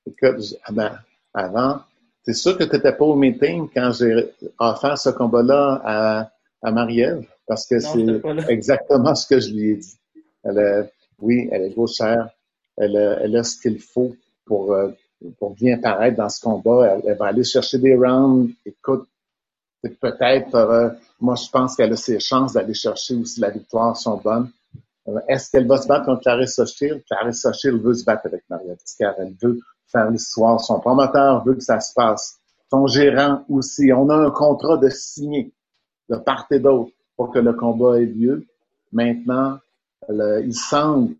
Écoute, 0.05 0.57
avant, 1.33 1.79
c'est 2.23 2.33
sûr 2.33 2.57
que 2.57 2.63
tu 2.63 2.75
n'étais 2.75 2.91
pas 2.91 3.05
au 3.05 3.15
meeting 3.15 3.69
quand 3.73 3.91
j'ai 3.93 4.33
offert 4.59 4.97
ce 4.97 5.09
combat-là 5.09 5.81
à, 5.85 6.31
à 6.63 6.71
Marie-Ève, 6.71 7.25
parce 7.47 7.65
que 7.65 7.79
c'est 7.79 8.21
exactement 8.49 9.15
ce 9.15 9.27
que 9.27 9.39
je 9.39 9.53
lui 9.53 9.71
ai 9.71 9.75
dit. 9.77 9.97
Elle 10.47 10.89
oui, 11.19 11.49
elle 11.51 11.63
est 11.63 11.75
gauchère. 11.75 12.29
Elle, 12.77 12.95
elle 12.95 13.35
a 13.35 13.43
ce 13.43 13.59
qu'il 13.59 13.79
faut 13.79 14.15
pour, 14.45 14.73
euh, 14.73 14.89
pour 15.39 15.55
bien 15.55 15.77
paraître 15.77 16.17
dans 16.17 16.29
ce 16.29 16.41
combat. 16.41 16.99
Elle, 17.03 17.17
va 17.17 17.27
aller 17.27 17.43
chercher 17.43 17.79
des 17.79 17.95
rounds. 17.95 18.53
Écoute, 18.65 19.07
peut-être, 19.81 20.55
euh, 20.55 20.89
moi, 21.19 21.35
je 21.35 21.49
pense 21.49 21.75
qu'elle 21.75 21.93
a 21.93 21.95
ses 21.95 22.19
chances 22.19 22.53
d'aller 22.53 22.73
chercher 22.73 23.15
aussi 23.15 23.39
la 23.39 23.49
victoire 23.49 23.97
sont 23.97 24.17
bonnes. 24.17 24.49
Euh, 25.07 25.19
est-ce 25.27 25.51
qu'elle 25.51 25.67
va 25.67 25.77
se 25.77 25.87
battre 25.87 26.05
contre 26.05 26.21
Clarissa 26.21 26.65
Shield? 26.65 27.03
Clarissa 27.09 27.53
Shield 27.53 27.81
veut 27.81 27.93
se 27.93 28.03
battre 28.03 28.25
avec 28.25 28.43
Maria 28.49 28.75
car 28.99 29.15
Elle 29.19 29.35
veut 29.41 29.59
faire 29.87 30.09
l'histoire. 30.11 30.59
Son 30.59 30.79
promoteur 30.79 31.43
veut 31.45 31.55
que 31.55 31.63
ça 31.63 31.79
se 31.79 31.93
passe. 31.93 32.37
Son 32.69 32.85
gérant 32.87 33.43
aussi. 33.49 33.91
On 33.93 34.09
a 34.09 34.15
un 34.15 34.31
contrat 34.31 34.77
de 34.77 34.89
signer 34.89 35.51
de 36.09 36.17
part 36.17 36.47
et 36.51 36.59
d'autre 36.59 36.91
pour 37.15 37.31
que 37.31 37.39
le 37.39 37.53
combat 37.53 37.99
ait 37.99 38.05
lieu. 38.05 38.45
Maintenant, 38.91 39.57
il 40.09 40.53
semble, 40.53 41.15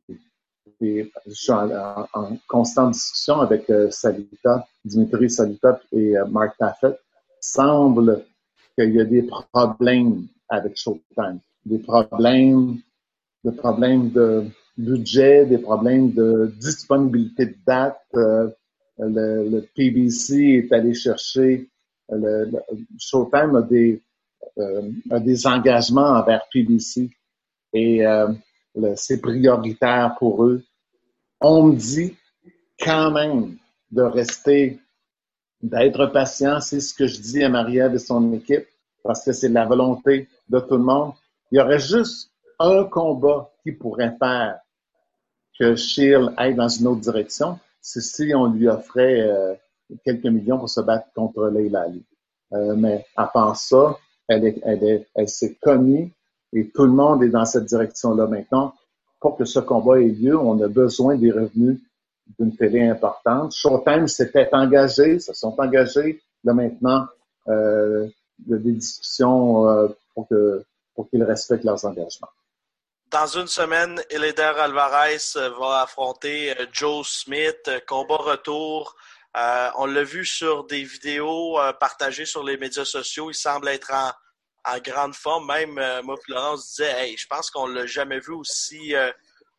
et 0.82 1.12
je 1.25 1.34
suis 1.34 1.51
en, 1.51 2.38
constante 2.48 2.94
discussion 2.94 3.41
avec 3.41 3.70
euh, 3.70 3.89
Salita, 3.89 4.67
Dimitri 4.86 5.29
Salita 5.29 5.79
et 5.91 6.17
euh, 6.17 6.25
Mark 6.25 6.56
Taffet, 6.58 6.98
semble 7.41 8.25
qu'il 8.77 8.94
y 8.94 9.01
a 9.01 9.06
des 9.06 9.27
problèmes 9.51 10.27
avec 10.50 10.77
Showtime, 10.77 11.39
des 11.65 11.79
problèmes, 11.79 12.77
des 13.44 13.51
problèmes 13.51 14.12
de 14.12 14.46
budget, 14.77 15.46
des 15.46 15.58
problèmes 15.58 16.12
de 16.12 16.53
disponibilité 16.60 17.48
de 17.48 17.56
date. 17.65 18.00
Euh, 18.15 18.50
le, 19.00 19.62
PBC 19.75 20.65
est 20.65 20.74
allé 20.74 20.94
chercher, 20.94 21.70
le, 22.10 22.51
Showtime 23.00 23.56
a 23.56 23.62
des, 23.62 24.01
a 25.12 25.20
des 25.20 25.46
engagements 25.46 26.17
envers 26.17 26.48
PBC 26.51 27.12
et 27.74 28.03
c'est 28.96 29.22
prioritaire 29.22 30.16
pour 30.20 30.46
eux. 30.46 30.64
On 31.42 31.64
me 31.64 31.76
dit 31.76 32.16
quand 32.80 33.12
même 33.12 33.58
de 33.92 34.02
rester, 34.02 34.80
d'être 35.62 36.08
patient. 36.08 36.60
C'est 36.62 36.80
ce 36.80 36.94
que 36.94 37.08
je 37.08 37.20
dis 37.20 37.44
à 37.44 37.50
Marie-Ève 37.50 37.96
et 37.96 38.00
son 38.00 38.34
équipe, 38.34 38.68
parce 39.04 39.24
que 39.24 39.32
c'est 39.32 39.50
la 39.50 39.66
volonté 39.66 40.28
de 40.50 40.60
tout 40.60 40.78
le 40.78 40.84
monde. 40.84 41.14
Il 41.52 41.58
y 41.58 41.62
aurait 41.62 41.80
juste 41.80 42.32
un 42.60 42.84
combat 42.86 43.52
qui 43.64 43.72
pourrait 43.72 44.16
faire 44.20 44.60
que 45.60 45.76
Shield 45.76 46.34
aille 46.38 46.56
dans 46.56 46.68
une 46.68 46.88
autre 46.88 47.02
direction, 47.02 47.60
c'est 47.82 48.02
si 48.02 48.32
on 48.36 48.48
lui 48.48 48.68
offrait 48.68 49.22
euh, 49.22 49.56
quelques 50.04 50.26
millions 50.26 50.60
pour 50.60 50.70
se 50.70 50.82
battre 50.82 51.08
contre 51.16 51.48
Leila. 51.48 51.88
Euh, 52.54 52.76
mais 52.76 53.06
à 53.16 53.28
part 53.28 53.56
ça, 53.56 53.98
elle, 54.28 54.46
est, 54.46 55.08
elle 55.16 55.30
s'est 55.30 55.56
connue 55.56 56.14
et 56.54 56.70
tout 56.70 56.84
le 56.84 56.92
monde 56.92 57.24
est 57.24 57.30
dans 57.30 57.46
cette 57.46 57.66
direction-là 57.66 58.27
maintenant. 58.27 58.74
Pour 59.20 59.38
que 59.38 59.46
ce 59.46 59.60
combat 59.60 60.00
ait 60.00 60.10
lieu, 60.10 60.38
on 60.38 60.62
a 60.62 60.68
besoin 60.68 61.16
des 61.16 61.32
revenus 61.32 61.80
d'une 62.38 62.56
télé 62.56 62.88
importante. 62.88 63.54
Showtime 63.54 64.08
s'était 64.08 64.50
engagé, 64.51 65.20
se 65.20 65.34
sont 65.34 65.56
engagés. 65.60 66.22
Là 66.44 66.54
maintenant, 66.54 67.08
euh, 67.48 68.08
il 68.46 68.51
y 68.51 68.54
a 68.54 68.58
des 68.58 68.74
discussions 68.74 69.68
euh, 69.68 69.88
pour 70.13 70.27
que 70.27 70.63
pour 70.94 71.10
qu'ils 71.10 71.24
respectent 71.24 71.63
leurs 71.63 71.86
engagements. 71.86 72.30
Dans 73.12 73.27
une 73.27 73.48
semaine, 73.48 74.01
Eleder 74.10 74.54
Alvarez 74.58 75.18
va 75.60 75.82
affronter 75.84 76.51
euh, 76.51 76.66
Joe 76.74 77.08
Smith, 77.08 77.62
euh, 77.68 77.80
combat 77.88 78.18
retour. 78.18 78.96
Euh, 79.38 79.70
on 79.77 79.86
l'a 79.86 80.04
vu 80.04 80.25
sur 80.25 80.66
des 80.66 80.84
vidéos 80.84 81.60
euh, 81.60 81.72
partagées 81.72 82.25
sur 82.25 82.44
les 82.44 82.58
médias 82.58 82.84
sociaux. 82.84 83.30
Il 83.30 83.36
semble 83.36 83.70
être 83.70 83.94
en, 83.94 84.12
en 84.68 84.80
grande 84.80 85.14
forme. 85.14 85.48
Même 85.48 85.78
euh, 85.78 86.02
moi 86.04 86.16
Laurent, 86.28 86.56
disait 86.56 87.16
je 87.18 87.28
pense 87.28 87.50
qu'on 87.50 87.68
l'a 87.68 87.86
jamais 87.86 88.20
vu 88.20 88.34
aussi, 88.34 88.96
euh, 88.96 89.12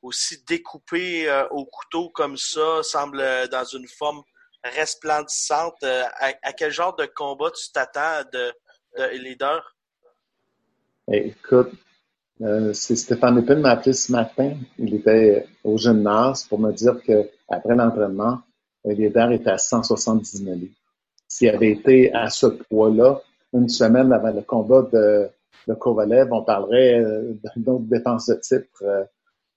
aussi 0.03 0.43
découpé 0.47 1.29
euh, 1.29 1.47
au 1.51 1.65
couteau 1.65 2.11
comme 2.11 2.37
ça, 2.37 2.83
semble 2.83 3.23
dans 3.51 3.65
une 3.65 3.89
forme 3.89 4.23
resplendissante. 4.65 5.83
À, 5.83 6.53
quel 6.53 6.71
genre 6.71 6.95
de 6.97 7.07
combat 7.07 7.51
tu 7.51 7.71
t'attends 7.73 8.29
de, 8.33 8.53
de 8.99 9.17
leader? 9.19 9.77
Écoute, 11.11 11.73
c'est 12.75 12.97
Stéphane 12.97 13.39
Épine 13.39 13.61
m'a 13.61 13.71
appelé 13.71 13.93
ce 13.93 14.13
matin. 14.13 14.57
Il 14.79 14.95
était 14.95 15.47
au 15.65 15.79
gymnase 15.79 16.45
pour 16.45 16.59
me 16.59 16.73
dire 16.73 16.97
qu'après 17.05 17.75
l'entraînement, 17.75 18.41
leader 18.85 19.33
était 19.33 19.51
à 19.51 19.59
170 19.59 20.45
000. 20.45 20.57
S'il 21.29 21.51
avait 21.51 21.71
été 21.71 22.13
à 22.13 22.29
ce 22.29 22.47
poids-là, 22.47 23.23
une 23.53 23.69
semaine 23.69 24.13
avant 24.13 24.33
le 24.33 24.43
combat 24.43 24.83
de, 24.93 25.29
de 25.67 25.75
Kovalev, 25.75 26.33
on 26.33 26.43
parlerait 26.43 27.01
euh, 27.01 27.33
d'une 27.55 27.69
autre 27.69 27.85
défense 27.85 28.27
de 28.27 28.35
titre. 28.35 28.83
Euh, 28.83 29.05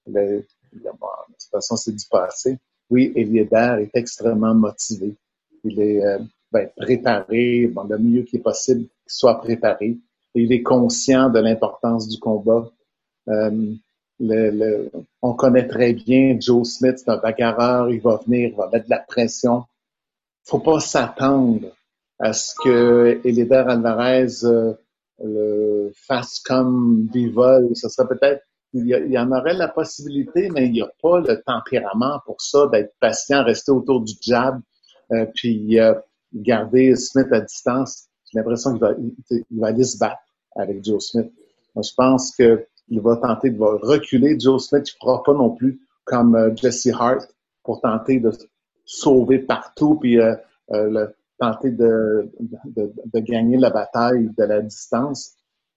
de 0.08 0.46
toute 0.80 1.52
façon, 1.52 1.76
c'est 1.76 1.96
du 1.96 2.06
passé. 2.10 2.58
Oui, 2.90 3.12
Eliéder 3.16 3.78
est 3.82 3.98
extrêmement 3.98 4.54
motivé. 4.54 5.16
Il 5.64 5.80
est 5.80 6.06
euh, 6.06 6.20
ben, 6.52 6.70
préparé, 6.76 7.68
bon, 7.68 7.84
le 7.84 7.98
mieux 7.98 8.24
qui 8.24 8.38
est 8.38 8.42
possible 8.42 8.82
qu'il 8.82 8.90
soit 9.08 9.40
préparé. 9.40 9.98
il 10.36 10.52
est 10.52 10.64
conscient 10.64 11.30
de 11.30 11.40
l'importance 11.40 12.08
du 12.08 12.20
combat. 12.20 12.70
Euh, 13.30 13.74
le, 14.20 14.92
on 15.22 15.34
connaît 15.34 15.68
très 15.68 15.94
bien 15.94 16.38
Joe 16.40 16.68
Smith, 16.68 17.00
c'est 17.00 17.10
un 17.10 17.18
bagarreur, 17.18 17.90
il 17.90 18.02
va 18.02 18.20
venir, 18.26 18.50
il 18.50 18.56
va 18.56 18.70
mettre 18.70 18.86
de 18.86 18.92
la 18.92 19.00
pression. 19.00 19.64
Faut 20.44 20.60
pas 20.60 20.80
s'attendre 20.80 21.72
à 22.22 22.34
ce 22.34 22.54
que 22.64 23.20
Elider 23.26 23.64
Alvarez 23.68 24.44
euh, 24.44 24.74
le 25.24 25.92
fasse 25.94 26.40
comme 26.40 27.08
Bivol. 27.12 27.76
Ce 27.76 27.90
serait 27.90 28.08
peut-être, 28.08 28.44
il 28.74 28.88
y, 28.88 29.18
en 29.18 29.32
aurait 29.32 29.54
la 29.54 29.68
possibilité, 29.68 30.50
mais 30.50 30.68
il 30.68 30.72
n'y 30.72 30.82
a 30.82 30.90
pas 31.02 31.20
le 31.20 31.42
tempérament 31.42 32.22
pour 32.26 32.40
ça, 32.40 32.68
d'être 32.72 32.94
patient, 33.02 33.44
rester 33.44 33.72
autour 33.72 34.02
du 34.02 34.14
jab, 34.22 34.62
euh, 35.12 35.26
puis 35.36 35.78
euh, 35.80 35.94
garder 36.34 36.96
Smith 36.96 37.28
à 37.32 37.42
distance. 37.42 38.08
J'ai 38.32 38.40
l'impression 38.40 38.72
qu'il 38.72 38.80
va, 38.80 38.94
il, 39.30 39.60
va 39.60 39.68
aller 39.68 39.84
se 39.84 39.98
battre 39.98 40.22
avec 40.56 40.86
Joe 40.86 41.04
Smith. 41.04 41.32
je 41.76 41.94
pense 41.96 42.34
que 42.36 42.66
il 42.92 43.00
va 43.02 43.16
tenter 43.16 43.50
de 43.50 43.60
reculer. 43.60 44.38
Joe 44.40 44.64
Smith 44.64 44.84
ne 44.84 45.06
fera 45.06 45.24
pas 45.24 45.34
non 45.34 45.50
plus 45.50 45.80
comme 46.04 46.36
euh, 46.36 46.56
Jesse 46.56 46.90
Hart 46.94 47.28
pour 47.64 47.82
tenter 47.82 48.20
de 48.20 48.32
sauver 48.86 49.40
partout 49.40 49.96
puis 49.96 50.20
euh, 50.20 50.36
euh, 50.72 51.08
tenter 51.42 51.72
de, 51.72 52.32
de, 52.66 53.20
gagner 53.20 53.58
la 53.58 53.72
bataille 53.72 54.30
de 54.38 54.44
la 54.44 54.62
distance. 54.62 55.34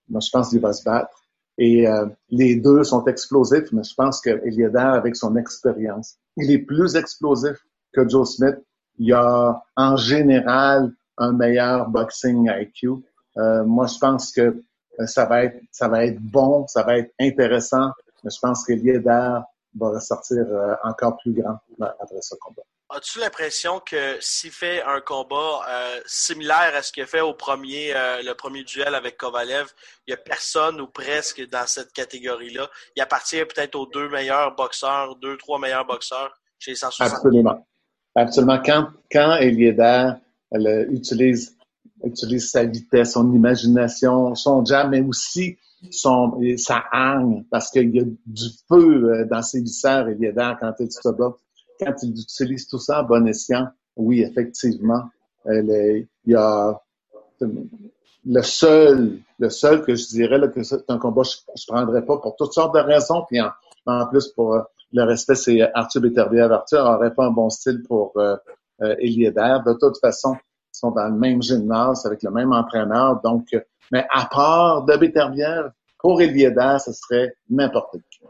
Moi, 0.07 0.21
je 0.21 0.29
pense 0.31 0.49
qu'il 0.49 0.61
va 0.61 0.71
se 0.71 0.83
battre. 0.83 1.17
Et 1.57 1.85
les 2.29 2.57
deux 2.57 2.83
sont 2.83 3.05
explosifs, 3.05 3.71
mais 3.71 3.83
je 3.83 3.93
pense 3.95 4.21
que 4.21 4.29
avec 4.77 5.15
son 5.15 5.35
expérience, 5.37 6.17
il 6.37 6.51
est 6.51 6.59
plus 6.59 6.95
explosif 6.95 7.57
que 7.93 8.07
Joe 8.07 8.29
Smith. 8.29 8.57
Il 8.99 9.11
a 9.13 9.63
en 9.75 9.95
général 9.95 10.91
un 11.17 11.31
meilleur 11.31 11.89
boxing 11.89 12.49
IQ. 12.49 12.89
moi, 13.65 13.87
je 13.87 13.97
pense 13.97 14.31
que 14.31 14.63
euh, 14.99 15.07
ça 15.07 15.25
va 15.25 15.43
être, 15.45 15.59
ça 15.71 15.87
va 15.87 16.05
être 16.05 16.19
bon, 16.21 16.67
ça 16.67 16.83
va 16.83 16.97
être 16.97 17.13
intéressant. 17.19 17.91
Mais 18.23 18.29
je 18.29 18.39
pense 18.39 18.65
que 18.65 18.73
Lieder 18.73 19.01
va 19.75 19.89
ressortir 19.89 20.45
euh, 20.47 20.75
encore 20.83 21.17
plus 21.17 21.33
grand 21.33 21.57
après 21.79 22.21
ce 22.21 22.35
combat. 22.35 22.63
As-tu 22.89 23.19
l'impression 23.19 23.79
que 23.79 24.17
s'il 24.19 24.51
fait 24.51 24.83
un 24.83 25.01
combat 25.01 25.61
euh, 25.67 25.99
similaire 26.05 26.71
à 26.75 26.83
ce 26.83 26.91
qu'il 26.91 27.03
a 27.03 27.07
fait 27.07 27.21
au 27.21 27.33
premier, 27.33 27.93
le 27.93 28.33
premier 28.33 28.63
duel 28.63 28.93
avec 28.93 29.17
Kovalev, 29.17 29.73
il 30.05 30.11
n'y 30.11 30.13
a 30.13 30.17
personne 30.17 30.79
ou 30.79 30.87
presque 30.87 31.49
dans 31.49 31.65
cette 31.65 31.91
catégorie-là? 31.93 32.69
Il 32.95 33.01
appartient 33.01 33.43
peut-être 33.43 33.75
aux 33.75 33.87
deux 33.87 34.07
meilleurs 34.09 34.55
boxeurs, 34.55 35.15
deux, 35.15 35.35
trois 35.37 35.57
meilleurs 35.59 35.85
boxeurs 35.85 36.31
chez 36.59 36.71
les 36.71 36.77
160. 36.77 37.11
Absolument. 37.11 37.65
Absolument. 38.15 38.61
Quand, 38.63 38.87
quand 39.11 39.35
Eliéder 39.37 40.11
utilise 40.89 41.57
sa 42.39 42.63
vitesse, 42.63 43.13
son 43.13 43.33
imagination, 43.33 44.35
son 44.35 44.63
jam, 44.63 44.89
mais 44.89 45.01
aussi 45.01 45.57
sa 45.91 46.83
hargne, 46.91 47.43
parce 47.51 47.69
qu'il 47.69 47.95
y 47.95 47.99
a 47.99 48.03
du 48.03 48.45
feu 48.67 49.03
euh, 49.03 49.25
dans 49.25 49.41
ses 49.41 49.61
viscères 49.61 50.05
d'air 50.05 50.57
quand 50.59 50.73
il 50.79 50.91
se 50.91 51.09
bat. 51.09 51.35
Quand 51.79 51.93
il 52.03 52.11
utilise 52.11 52.67
tout 52.67 52.79
ça 52.79 52.99
à 52.99 53.03
bon 53.03 53.27
escient, 53.27 53.67
oui, 53.95 54.21
effectivement, 54.21 55.03
il 55.45 56.07
y 56.25 56.35
a 56.35 56.81
le 58.25 58.41
seul, 58.41 59.19
le 59.39 59.49
seul 59.49 59.83
que 59.83 59.95
je 59.95 60.07
dirais 60.07 60.37
là, 60.37 60.47
que 60.47 60.63
c'est 60.63 60.89
un 60.89 60.97
combat 60.97 61.23
je, 61.23 61.37
je 61.55 61.65
prendrais 61.67 62.03
pas 62.03 62.17
pour 62.17 62.35
toutes 62.35 62.53
sortes 62.53 62.73
de 62.73 62.79
raisons, 62.79 63.23
puis 63.27 63.39
en, 63.41 64.07
plus 64.07 64.29
pour 64.29 64.55
euh, 64.55 64.61
le 64.93 65.03
respect, 65.03 65.35
c'est 65.35 65.61
Arthur 65.73 66.01
Beterbiev. 66.01 66.51
Arthur 66.51 66.83
n'aurait 66.83 67.13
pas 67.13 67.25
un 67.25 67.31
bon 67.31 67.49
style 67.49 67.83
pour 67.87 68.13
euh, 68.17 68.35
euh 68.81 68.95
De 68.95 69.79
toute 69.79 69.99
façon, 69.99 70.35
sont 70.71 70.91
dans 70.91 71.07
le 71.07 71.17
même 71.17 71.41
gymnase 71.41 72.05
avec 72.05 72.23
le 72.23 72.31
même 72.31 72.51
entraîneur. 72.51 73.21
Donc, 73.21 73.47
euh, 73.53 73.59
mais 73.91 74.05
à 74.11 74.25
part 74.25 74.83
de 74.83 74.97
Béterbière, 74.97 75.71
pour 75.99 76.21
Eliéder, 76.21 76.77
ce 76.83 76.91
serait 76.93 77.35
n'importe 77.49 77.97
qui. 78.09 78.21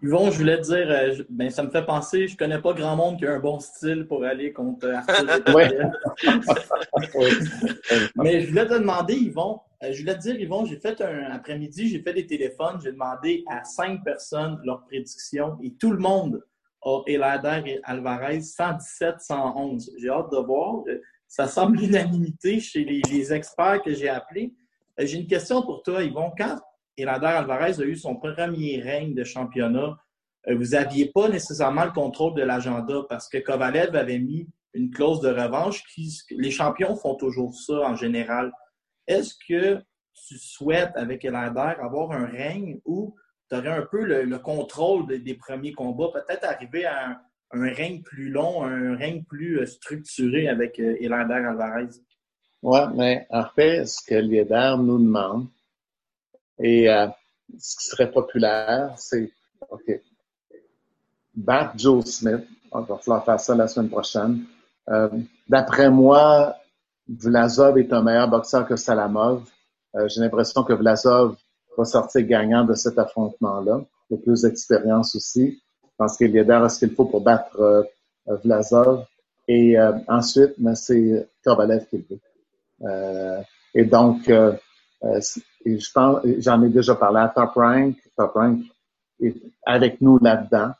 Yvon, 0.00 0.30
je 0.30 0.38
voulais 0.38 0.60
te 0.60 0.62
dire, 0.62 0.88
euh, 0.88 1.24
ben, 1.28 1.50
ça 1.50 1.64
me 1.64 1.70
fait 1.70 1.84
penser, 1.84 2.28
je 2.28 2.36
connais 2.36 2.60
pas 2.60 2.72
grand 2.72 2.94
monde 2.94 3.18
qui 3.18 3.26
a 3.26 3.32
un 3.32 3.40
bon 3.40 3.58
style 3.58 4.06
pour 4.06 4.22
aller 4.24 4.52
contre 4.52 4.88
Arthur 4.88 5.24
Mais 8.16 8.42
je 8.42 8.48
voulais 8.48 8.66
te 8.66 8.74
demander, 8.74 9.14
Yvon, 9.14 9.58
euh, 9.82 9.92
je 9.92 10.00
voulais 10.00 10.14
te 10.14 10.20
dire, 10.20 10.40
Yvon, 10.40 10.66
j'ai 10.66 10.76
fait 10.76 11.00
un 11.00 11.32
après-midi, 11.32 11.88
j'ai 11.88 12.00
fait 12.00 12.12
des 12.12 12.26
téléphones, 12.26 12.78
j'ai 12.82 12.92
demandé 12.92 13.42
à 13.48 13.64
cinq 13.64 14.04
personnes 14.04 14.60
leurs 14.64 14.84
prédictions 14.84 15.58
et 15.62 15.74
tout 15.74 15.90
le 15.90 15.98
monde 15.98 16.44
a 16.82 17.00
Elader 17.06 17.62
et 17.66 17.80
Alvarez 17.82 18.38
117-111. 18.38 19.90
J'ai 19.98 20.10
hâte 20.10 20.30
de 20.30 20.38
voir 20.38 20.84
ça 21.28 21.46
semble 21.46 21.76
l'unanimité 21.78 22.58
chez 22.58 22.84
les, 22.84 23.32
experts 23.32 23.82
que 23.82 23.94
j'ai 23.94 24.08
appelés. 24.08 24.52
Euh, 24.98 25.06
j'ai 25.06 25.18
une 25.18 25.26
question 25.26 25.62
pour 25.62 25.82
toi, 25.82 26.02
Yvon. 26.02 26.32
Quand 26.36 26.58
Elander 26.98 27.26
Alvarez 27.26 27.80
a 27.80 27.84
eu 27.84 27.96
son 27.96 28.16
premier 28.16 28.80
règne 28.80 29.14
de 29.14 29.24
championnat, 29.24 29.96
euh, 30.48 30.56
vous 30.56 30.70
n'aviez 30.70 31.06
pas 31.06 31.28
nécessairement 31.28 31.84
le 31.84 31.92
contrôle 31.92 32.34
de 32.34 32.42
l'agenda 32.42 33.02
parce 33.08 33.28
que 33.28 33.38
Kovalev 33.38 33.94
avait 33.96 34.18
mis 34.18 34.48
une 34.74 34.90
clause 34.90 35.20
de 35.20 35.28
revanche. 35.28 35.82
Les 36.30 36.50
champions 36.50 36.96
font 36.96 37.14
toujours 37.14 37.54
ça 37.54 37.80
en 37.80 37.96
général. 37.96 38.52
Est-ce 39.06 39.34
que 39.48 39.82
tu 40.14 40.38
souhaites, 40.38 40.92
avec 40.94 41.24
Elander, 41.24 41.74
avoir 41.80 42.12
un 42.12 42.26
règne 42.26 42.80
où 42.84 43.14
tu 43.50 43.56
aurais 43.56 43.70
un 43.70 43.86
peu 43.90 44.04
le, 44.04 44.38
contrôle 44.38 45.06
des 45.22 45.34
premiers 45.34 45.72
combats, 45.72 46.10
peut-être 46.12 46.44
arriver 46.44 46.84
à 46.84 47.20
un, 47.52 47.72
règne 47.72 48.02
plus 48.02 48.28
long, 48.28 48.62
un 48.64 48.96
règne 48.96 49.24
plus 49.24 49.60
euh, 49.60 49.66
structuré 49.66 50.48
avec 50.48 50.78
euh, 50.78 50.96
Elander 51.00 51.34
Alvarez? 51.34 51.88
Oui, 52.62 52.80
mais 52.94 53.26
en 53.30 53.44
fait, 53.54 53.86
ce 53.86 54.04
que 54.04 54.16
Lieder 54.16 54.74
nous 54.78 54.98
demande 54.98 55.46
et 56.60 56.90
euh, 56.90 57.06
ce 57.58 57.76
qui 57.76 57.86
serait 57.86 58.10
populaire, 58.10 58.94
c'est 58.96 59.30
OK, 59.70 60.00
battre 61.34 61.72
Joe 61.76 62.04
Smith. 62.04 62.46
On 62.70 62.80
va 62.80 62.98
falloir 62.98 63.24
faire 63.24 63.40
ça 63.40 63.54
la 63.54 63.68
semaine 63.68 63.88
prochaine. 63.88 64.44
D'après 65.48 65.90
moi, 65.90 66.54
Vlasov 67.08 67.78
est 67.78 67.92
un 67.92 68.02
meilleur 68.02 68.28
boxeur 68.28 68.66
que 68.66 68.76
Salamov. 68.76 69.42
J'ai 70.06 70.20
l'impression 70.20 70.62
que 70.64 70.74
Vlasov 70.74 71.36
va 71.78 71.84
sortir 71.84 72.26
gagnant 72.26 72.64
de 72.64 72.74
cet 72.74 72.98
affrontement-là. 72.98 73.80
Il 74.10 74.16
a 74.16 74.20
plus 74.20 74.42
d'expérience 74.42 75.14
aussi. 75.14 75.62
Je 75.82 75.88
pense 75.96 76.16
qu'il 76.16 76.38
a 76.38 76.68
ce 76.68 76.78
qu'il 76.78 76.94
faut 76.94 77.06
pour 77.06 77.20
battre 77.20 77.60
euh, 77.60 77.82
Vlasov. 78.44 79.04
Et 79.46 79.78
euh, 79.78 79.92
ensuite, 80.08 80.54
c'est 80.74 81.28
Kovalev 81.44 81.86
qui 81.86 81.98
le 81.98 82.04
veut. 82.10 82.20
Euh, 82.82 83.42
et 85.64 85.78
je 85.78 85.90
pense, 85.92 86.20
j'en 86.38 86.62
ai 86.62 86.68
déjà 86.68 86.94
parlé 86.94 87.20
à 87.20 87.28
Top 87.28 87.54
Rank. 87.54 87.96
Top 88.16 88.32
Rank 88.34 88.60
est 89.20 89.34
avec 89.66 90.00
nous 90.00 90.18
là-dedans. 90.18 90.70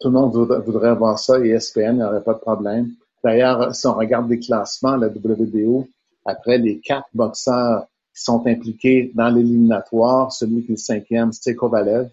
tout 0.00 0.08
le 0.08 0.12
monde 0.12 0.34
voudrait, 0.64 0.94
voir 0.94 1.18
ça 1.18 1.38
et 1.40 1.50
ESPN, 1.50 1.80
il 1.80 1.94
n'y 1.96 2.02
aurait 2.02 2.22
pas 2.22 2.34
de 2.34 2.38
problème. 2.38 2.90
D'ailleurs, 3.22 3.74
si 3.74 3.86
on 3.86 3.94
regarde 3.94 4.30
les 4.30 4.38
classements, 4.38 4.96
la 4.96 5.08
WBO, 5.08 5.88
après 6.24 6.58
les 6.58 6.78
quatre 6.80 7.08
boxeurs 7.14 7.86
qui 8.14 8.22
sont 8.22 8.46
impliqués 8.46 9.10
dans 9.14 9.28
l'éliminatoire, 9.28 10.32
celui 10.32 10.64
qui 10.64 10.72
est 10.72 10.74
le 10.74 10.76
cinquième, 10.76 11.32
c'est 11.32 11.54
Kovalev. 11.54 12.10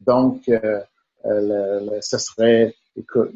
Donc, 0.00 0.48
euh, 0.48 0.80
ce 2.00 2.18
serait, 2.18 2.74
écoute, 2.96 3.32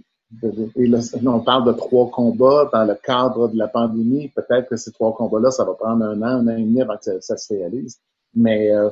on 1.27 1.41
parle 1.41 1.67
de 1.67 1.73
trois 1.73 2.11
combats 2.11 2.71
dans 2.73 2.85
le 2.85 2.95
cadre 2.95 3.49
de 3.49 3.59
la 3.59 3.69
pandémie. 3.69 4.29
Peut-être 4.29 4.69
que 4.69 4.77
ces 4.77 4.93
trois 4.93 5.15
combats-là, 5.15 5.51
ça 5.51 5.65
va 5.65 5.75
prendre 5.75 6.05
un 6.05 6.23
an, 6.23 6.27
un 6.27 6.47
an 6.47 6.57
et 6.57 6.63
demi 6.63 6.81
avant 6.81 6.97
que 6.97 7.21
ça, 7.21 7.37
se 7.37 7.53
réalise. 7.53 7.99
Mais 8.35 8.71
euh, 8.71 8.91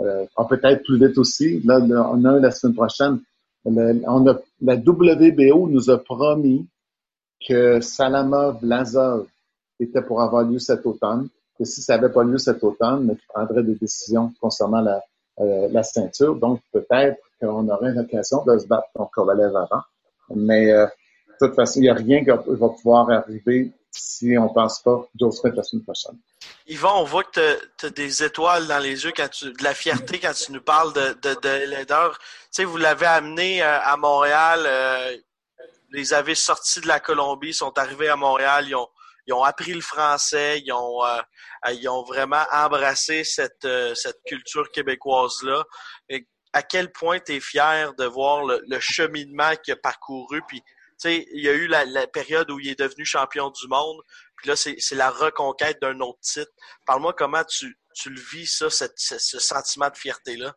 euh, 0.00 0.26
peut-être 0.48 0.82
plus 0.82 0.98
vite 0.98 1.16
aussi. 1.18 1.60
Là, 1.64 1.80
on 1.80 2.24
a 2.24 2.40
la 2.40 2.50
semaine 2.50 2.74
prochaine. 2.74 3.20
la 3.64 4.74
WBO 4.76 5.68
nous 5.68 5.90
a 5.90 5.98
promis 5.98 6.66
que 7.46 7.80
Salama 7.80 8.52
Blazov 8.60 9.26
était 9.78 10.02
pour 10.02 10.20
avoir 10.20 10.42
lieu 10.42 10.58
cet 10.58 10.84
automne. 10.86 11.28
Et 11.58 11.64
si 11.64 11.82
ça 11.82 11.96
n'avait 11.96 12.12
pas 12.12 12.24
lieu 12.24 12.38
cet 12.38 12.64
automne, 12.64 13.06
qu'il 13.06 13.26
prendrait 13.28 13.62
des 13.62 13.74
décisions 13.74 14.32
concernant 14.40 14.80
la, 14.80 15.02
euh, 15.40 15.68
la 15.70 15.82
ceinture. 15.82 16.34
Donc, 16.36 16.60
peut-être 16.72 17.18
qu'on 17.40 17.68
aurait 17.68 17.92
l'occasion 17.92 18.44
de 18.44 18.58
se 18.58 18.66
battre 18.66 18.88
contre 18.94 19.10
Kovalev 19.12 19.54
avant. 19.56 19.82
Mais 20.34 20.70
euh, 20.70 20.86
de 21.40 21.46
toute 21.46 21.56
façon, 21.56 21.80
il 21.80 21.82
n'y 21.82 21.88
a 21.88 21.94
rien 21.94 22.20
qui 22.20 22.30
va 22.30 22.68
pouvoir 22.68 23.10
arriver 23.10 23.72
si 23.90 24.36
on 24.38 24.44
ne 24.44 24.54
pense 24.54 24.80
pas 24.82 25.08
Joe 25.18 25.36
Smith 25.36 25.54
la 25.56 25.62
semaine. 25.62 25.84
Yvan, 26.66 27.00
on 27.00 27.04
voit 27.04 27.24
que 27.24 27.58
tu 27.78 27.86
as, 27.86 27.90
des 27.90 28.22
étoiles 28.22 28.66
dans 28.66 28.78
les 28.78 29.04
yeux, 29.04 29.12
quand 29.16 29.28
tu, 29.28 29.52
de 29.52 29.64
la 29.64 29.74
fierté 29.74 30.18
quand 30.20 30.32
tu 30.32 30.52
nous 30.52 30.62
parles 30.62 30.92
de, 30.92 31.12
de, 31.22 31.34
de 31.34 31.74
Tu 31.74 32.18
sais, 32.50 32.64
vous 32.64 32.76
l'avez 32.76 33.06
amené 33.06 33.62
euh, 33.62 33.80
à 33.80 33.96
Montréal, 33.96 34.62
euh, 34.64 35.16
les 35.90 36.14
avez 36.14 36.34
sortis 36.34 36.80
de 36.80 36.86
la 36.86 37.00
Colombie, 37.00 37.52
sont 37.52 37.76
arrivés 37.78 38.08
à 38.08 38.16
Montréal, 38.16 38.66
ils 38.68 38.76
ont, 38.76 38.88
ils 39.26 39.34
ont 39.34 39.42
appris 39.42 39.72
le 39.72 39.80
français, 39.80 40.62
ils 40.64 40.72
ont, 40.72 41.04
euh, 41.04 41.20
ils 41.72 41.88
ont 41.88 42.04
vraiment 42.04 42.44
embrassé 42.52 43.24
cette, 43.24 43.66
cette 43.94 44.22
culture 44.26 44.70
québécoise-là. 44.70 45.64
À 46.52 46.62
quel 46.62 46.90
point 46.92 47.18
tu 47.20 47.32
es 47.32 47.40
fier 47.40 47.94
de 47.94 48.04
voir 48.04 48.44
le, 48.44 48.80
cheminement 48.80 49.52
qu'il 49.62 49.74
a 49.74 49.76
parcouru. 49.76 50.42
Puis, 50.48 50.62
il 51.04 51.42
y 51.42 51.48
a 51.48 51.54
eu 51.54 51.66
la, 51.66 52.06
période 52.06 52.50
où 52.50 52.58
il 52.58 52.68
est 52.68 52.78
devenu 52.78 53.04
champion 53.04 53.50
du 53.50 53.68
monde. 53.68 54.00
Puis 54.36 54.48
là, 54.48 54.56
c'est 54.56 54.94
la 54.94 55.10
reconquête 55.10 55.80
d'un 55.80 55.98
autre 56.00 56.20
titre. 56.20 56.50
Parle-moi 56.86 57.14
comment 57.16 57.44
tu, 57.44 57.76
le 58.06 58.20
vis, 58.32 58.46
ça, 58.46 58.68
ce 58.70 59.38
sentiment 59.38 59.88
de 59.88 59.96
fierté-là. 59.96 60.54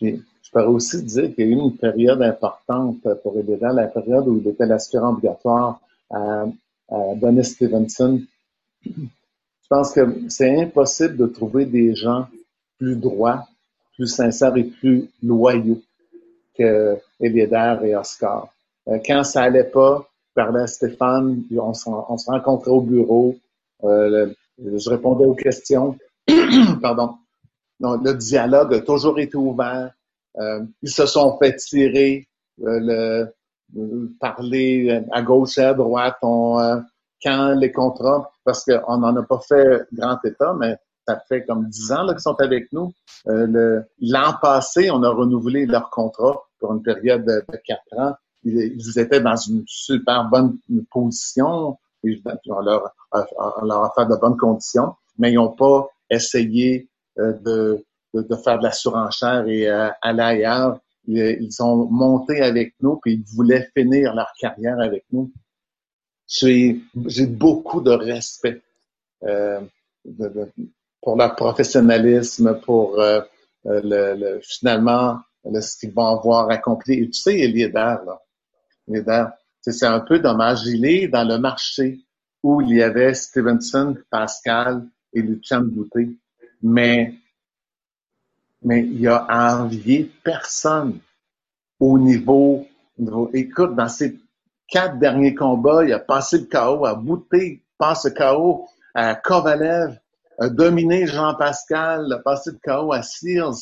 Je 0.00 0.50
pourrais 0.52 0.64
aussi 0.64 1.02
dire 1.02 1.34
qu'il 1.34 1.46
y 1.46 1.48
a 1.48 1.50
eu 1.50 1.60
une 1.60 1.76
période 1.76 2.22
importante 2.22 3.02
pour 3.22 3.38
Eléda, 3.38 3.72
la 3.72 3.88
période 3.88 4.26
où 4.28 4.40
il 4.40 4.48
était 4.48 4.66
l'aspirant 4.66 5.10
obligatoire 5.10 5.80
à, 6.10 6.44
à 6.90 7.14
Dennis 7.16 7.44
Stevenson. 7.44 8.22
Je 8.86 9.68
pense 9.68 9.92
que 9.92 10.28
c'est 10.30 10.60
impossible 10.60 11.16
de 11.16 11.26
trouver 11.26 11.66
des 11.66 11.94
gens 11.94 12.26
plus 12.78 12.96
droits, 12.96 13.46
plus 13.98 14.06
sincères 14.06 14.56
et 14.56 14.64
plus 14.64 15.10
loyaux 15.22 15.82
que 16.56 16.96
Eliéder 17.20 17.76
et 17.82 17.96
Oscar. 17.96 18.48
Euh, 18.88 18.98
quand 19.04 19.24
ça 19.24 19.42
allait 19.42 19.64
pas, 19.64 20.08
je 20.28 20.42
parlais 20.42 20.62
à 20.62 20.66
Stéphane, 20.68 21.42
on 21.58 21.74
se, 21.74 21.90
on 21.90 22.16
rencontrait 22.16 22.70
au 22.70 22.80
bureau, 22.80 23.36
euh, 23.82 24.32
je 24.58 24.88
répondais 24.88 25.24
aux 25.24 25.34
questions. 25.34 25.96
Pardon. 26.82 27.16
Le 27.80 28.12
dialogue 28.14 28.74
a 28.74 28.80
toujours 28.80 29.18
été 29.18 29.36
ouvert. 29.36 29.92
Euh, 30.38 30.64
ils 30.82 30.90
se 30.90 31.06
sont 31.06 31.36
fait 31.38 31.56
tirer, 31.56 32.28
euh, 32.64 32.80
le, 32.80 33.34
le, 33.74 34.10
parler 34.20 35.02
à 35.12 35.22
gauche 35.22 35.58
et 35.58 35.62
à 35.62 35.74
droite. 35.74 36.16
On, 36.22 36.58
euh, 36.58 36.76
quand 37.22 37.54
les 37.54 37.72
contrats, 37.72 38.30
parce 38.44 38.64
qu'on 38.64 38.98
n'en 38.98 39.16
a 39.16 39.22
pas 39.22 39.40
fait 39.40 39.82
grand 39.92 40.18
état, 40.24 40.54
mais 40.58 40.76
ça 41.08 41.22
fait 41.28 41.44
comme 41.44 41.68
dix 41.68 41.92
ans 41.92 42.06
qu'ils 42.06 42.20
sont 42.20 42.40
avec 42.40 42.72
nous. 42.72 42.92
Euh, 43.28 43.80
L'an 44.00 44.34
passé, 44.40 44.90
on 44.90 45.02
a 45.02 45.10
renouvelé 45.10 45.66
leur 45.66 45.90
contrat 45.90 46.42
pour 46.58 46.72
une 46.72 46.82
période 46.82 47.24
de, 47.24 47.44
quatre 47.64 47.98
ans. 47.98 48.14
Ils, 48.44 48.98
étaient 48.98 49.20
dans 49.20 49.36
une 49.36 49.64
super 49.66 50.28
bonne 50.28 50.58
position. 50.90 51.78
On 52.04 52.60
leur, 52.60 52.94
leur 53.62 53.84
a 53.84 53.92
fait 53.96 54.06
de 54.06 54.16
bonnes 54.20 54.36
conditions, 54.36 54.94
mais 55.18 55.32
ils 55.32 55.36
n'ont 55.36 55.52
pas 55.52 55.88
essayé 56.10 56.88
euh, 57.18 57.32
de, 57.44 57.84
de, 58.14 58.36
faire 58.36 58.58
de 58.58 58.64
la 58.64 58.72
surenchère 58.72 59.46
et 59.48 59.68
euh, 59.68 59.88
aller 60.02 60.22
ailleurs. 60.22 60.78
Ils, 61.06 61.38
ils 61.40 61.62
ont 61.62 61.86
monté 61.86 62.40
avec 62.42 62.74
nous, 62.80 62.96
puis 62.96 63.14
ils 63.14 63.34
voulaient 63.34 63.68
finir 63.76 64.14
leur 64.14 64.32
carrière 64.40 64.78
avec 64.80 65.04
nous 65.10 65.30
j'ai 66.28 67.26
beaucoup 67.26 67.80
de 67.80 67.90
respect 67.90 68.62
euh, 69.24 69.60
de, 70.04 70.28
de, 70.28 70.50
pour 71.02 71.16
leur 71.16 71.34
professionnalisme, 71.36 72.60
pour 72.60 73.00
euh, 73.00 73.20
le, 73.64 74.14
le, 74.14 74.40
finalement 74.42 75.20
le, 75.44 75.60
ce 75.60 75.76
qu'ils 75.76 75.92
vont 75.92 76.06
avoir 76.06 76.50
accompli. 76.50 76.94
Et 76.94 77.06
tu 77.06 77.20
sais, 77.20 77.38
Eliéder, 77.38 77.72
là, 77.74 78.20
Eliéder, 78.88 79.24
c'est 79.60 79.86
un 79.86 80.00
peu 80.00 80.18
dommage. 80.18 80.66
Il 80.66 80.84
est 80.86 81.08
dans 81.08 81.24
le 81.24 81.38
marché 81.38 82.00
où 82.42 82.60
il 82.62 82.76
y 82.76 82.82
avait 82.82 83.14
Stevenson, 83.14 83.96
Pascal 84.10 84.86
et 85.12 85.22
Lucien 85.22 85.60
Boutet, 85.60 86.10
mais 86.62 87.14
mais 88.62 88.84
il 88.84 89.06
a 89.06 89.26
envié 89.60 90.10
personne 90.24 90.98
au 91.78 91.98
niveau, 91.98 92.66
au 92.98 93.02
niveau 93.02 93.30
écoute, 93.32 93.74
dans 93.76 93.88
ces 93.88 94.18
quatre 94.66 94.98
derniers 94.98 95.34
combats, 95.34 95.84
il 95.84 95.92
a 95.92 95.98
passé 95.98 96.38
le 96.38 96.44
KO, 96.44 96.84
a 96.84 96.94
bouté, 96.94 97.62
passe 97.78 98.04
le 98.04 98.10
KO 98.10 98.66
à 98.94 99.14
Kovalev, 99.14 99.98
a 100.38 100.48
dominé 100.48 101.06
Jean-Pascal, 101.06 102.12
a 102.12 102.18
passé 102.18 102.50
le 102.52 102.58
KO 102.62 102.92
à 102.92 103.02
Sears. 103.02 103.56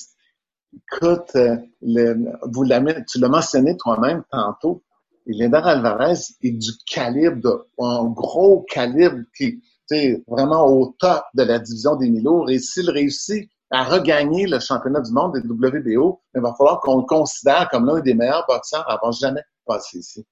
Écoute, 0.75 1.31
euh, 1.37 1.57
le, 1.81 2.17
vous 2.43 2.65
tu 3.09 3.19
l'as 3.19 3.29
mentionné 3.29 3.77
toi-même 3.77 4.23
tantôt, 4.31 4.83
Lénder 5.27 5.61
Alvarez 5.65 6.21
est 6.43 6.53
du 6.53 6.71
calibre, 6.87 7.41
de, 7.43 7.67
un 7.83 8.05
gros 8.05 8.65
calibre 8.69 9.25
qui 9.37 9.61
est 9.91 10.23
vraiment 10.29 10.67
au 10.67 10.95
top 10.99 11.25
de 11.35 11.43
la 11.43 11.59
division 11.59 11.97
des 11.97 12.11
mi-lourds. 12.11 12.51
Et 12.51 12.59
s'il 12.59 12.91
réussit 12.91 13.51
à 13.71 13.85
regagner 13.85 14.47
le 14.47 14.61
championnat 14.61 15.01
du 15.01 15.13
monde 15.13 15.35
des 15.35 15.49
WBO, 15.49 16.21
il 16.35 16.41
va 16.41 16.55
falloir 16.57 16.81
qu'on 16.81 16.99
le 16.99 17.07
considère 17.07 17.69
comme 17.71 17.87
l'un 17.87 18.01
des 18.01 18.15
meilleurs 18.15 18.45
boxeurs 18.47 18.89
avoir 18.89 19.13
jamais 19.13 19.43
passé 19.65 19.99
ici. 19.99 20.27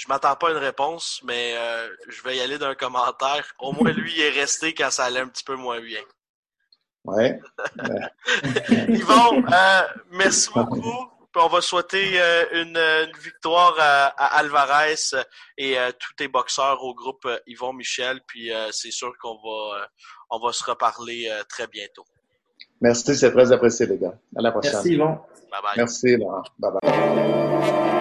Je 0.00 0.08
m'attends 0.08 0.34
pas 0.34 0.48
à 0.48 0.52
une 0.52 0.56
réponse, 0.56 1.20
mais 1.24 1.54
euh, 1.58 1.86
je 2.08 2.22
vais 2.22 2.38
y 2.38 2.40
aller 2.40 2.56
d'un 2.56 2.74
commentaire. 2.74 3.44
Au 3.58 3.72
moins, 3.72 3.92
lui, 3.92 4.14
il 4.16 4.22
est 4.22 4.30
resté 4.30 4.72
quand 4.72 4.90
ça 4.90 5.04
allait 5.04 5.20
un 5.20 5.28
petit 5.28 5.44
peu 5.44 5.56
moins 5.56 5.78
bien. 5.78 6.00
Ouais. 7.04 7.38
Yvon, 8.88 9.44
euh, 9.52 9.82
merci 10.10 10.48
beaucoup. 10.54 11.06
Puis 11.32 11.42
on 11.44 11.48
va 11.48 11.60
souhaiter 11.60 12.18
euh, 12.18 12.44
une, 12.52 12.78
une, 12.78 13.16
victoire 13.18 13.76
à, 13.78 14.06
à, 14.06 14.38
Alvarez 14.38 14.94
et 15.58 15.76
à 15.76 15.92
tous 15.92 16.14
tes 16.14 16.28
boxeurs 16.28 16.82
au 16.82 16.94
groupe 16.94 17.28
Yvon 17.46 17.74
Michel. 17.74 18.22
Puis 18.26 18.50
c'est 18.70 18.90
sûr 18.90 19.12
qu'on 19.20 19.34
va, 19.34 19.86
on 20.30 20.38
va 20.38 20.52
se 20.54 20.64
reparler 20.64 21.30
très 21.46 21.66
bientôt. 21.66 22.06
Merci, 22.80 23.14
c'est 23.14 23.32
très 23.32 23.52
apprécié, 23.52 23.84
les 23.84 23.98
gars. 23.98 24.14
À 24.34 24.40
la 24.40 24.50
prochaine. 24.50 24.72
Merci, 24.72 24.92
Yvon. 24.94 25.18
Bye 25.50 25.60
bye. 25.62 25.74
Merci, 25.76 26.16
Laurent. 26.16 26.42
Bye 26.58 26.72
bye. 26.80 27.99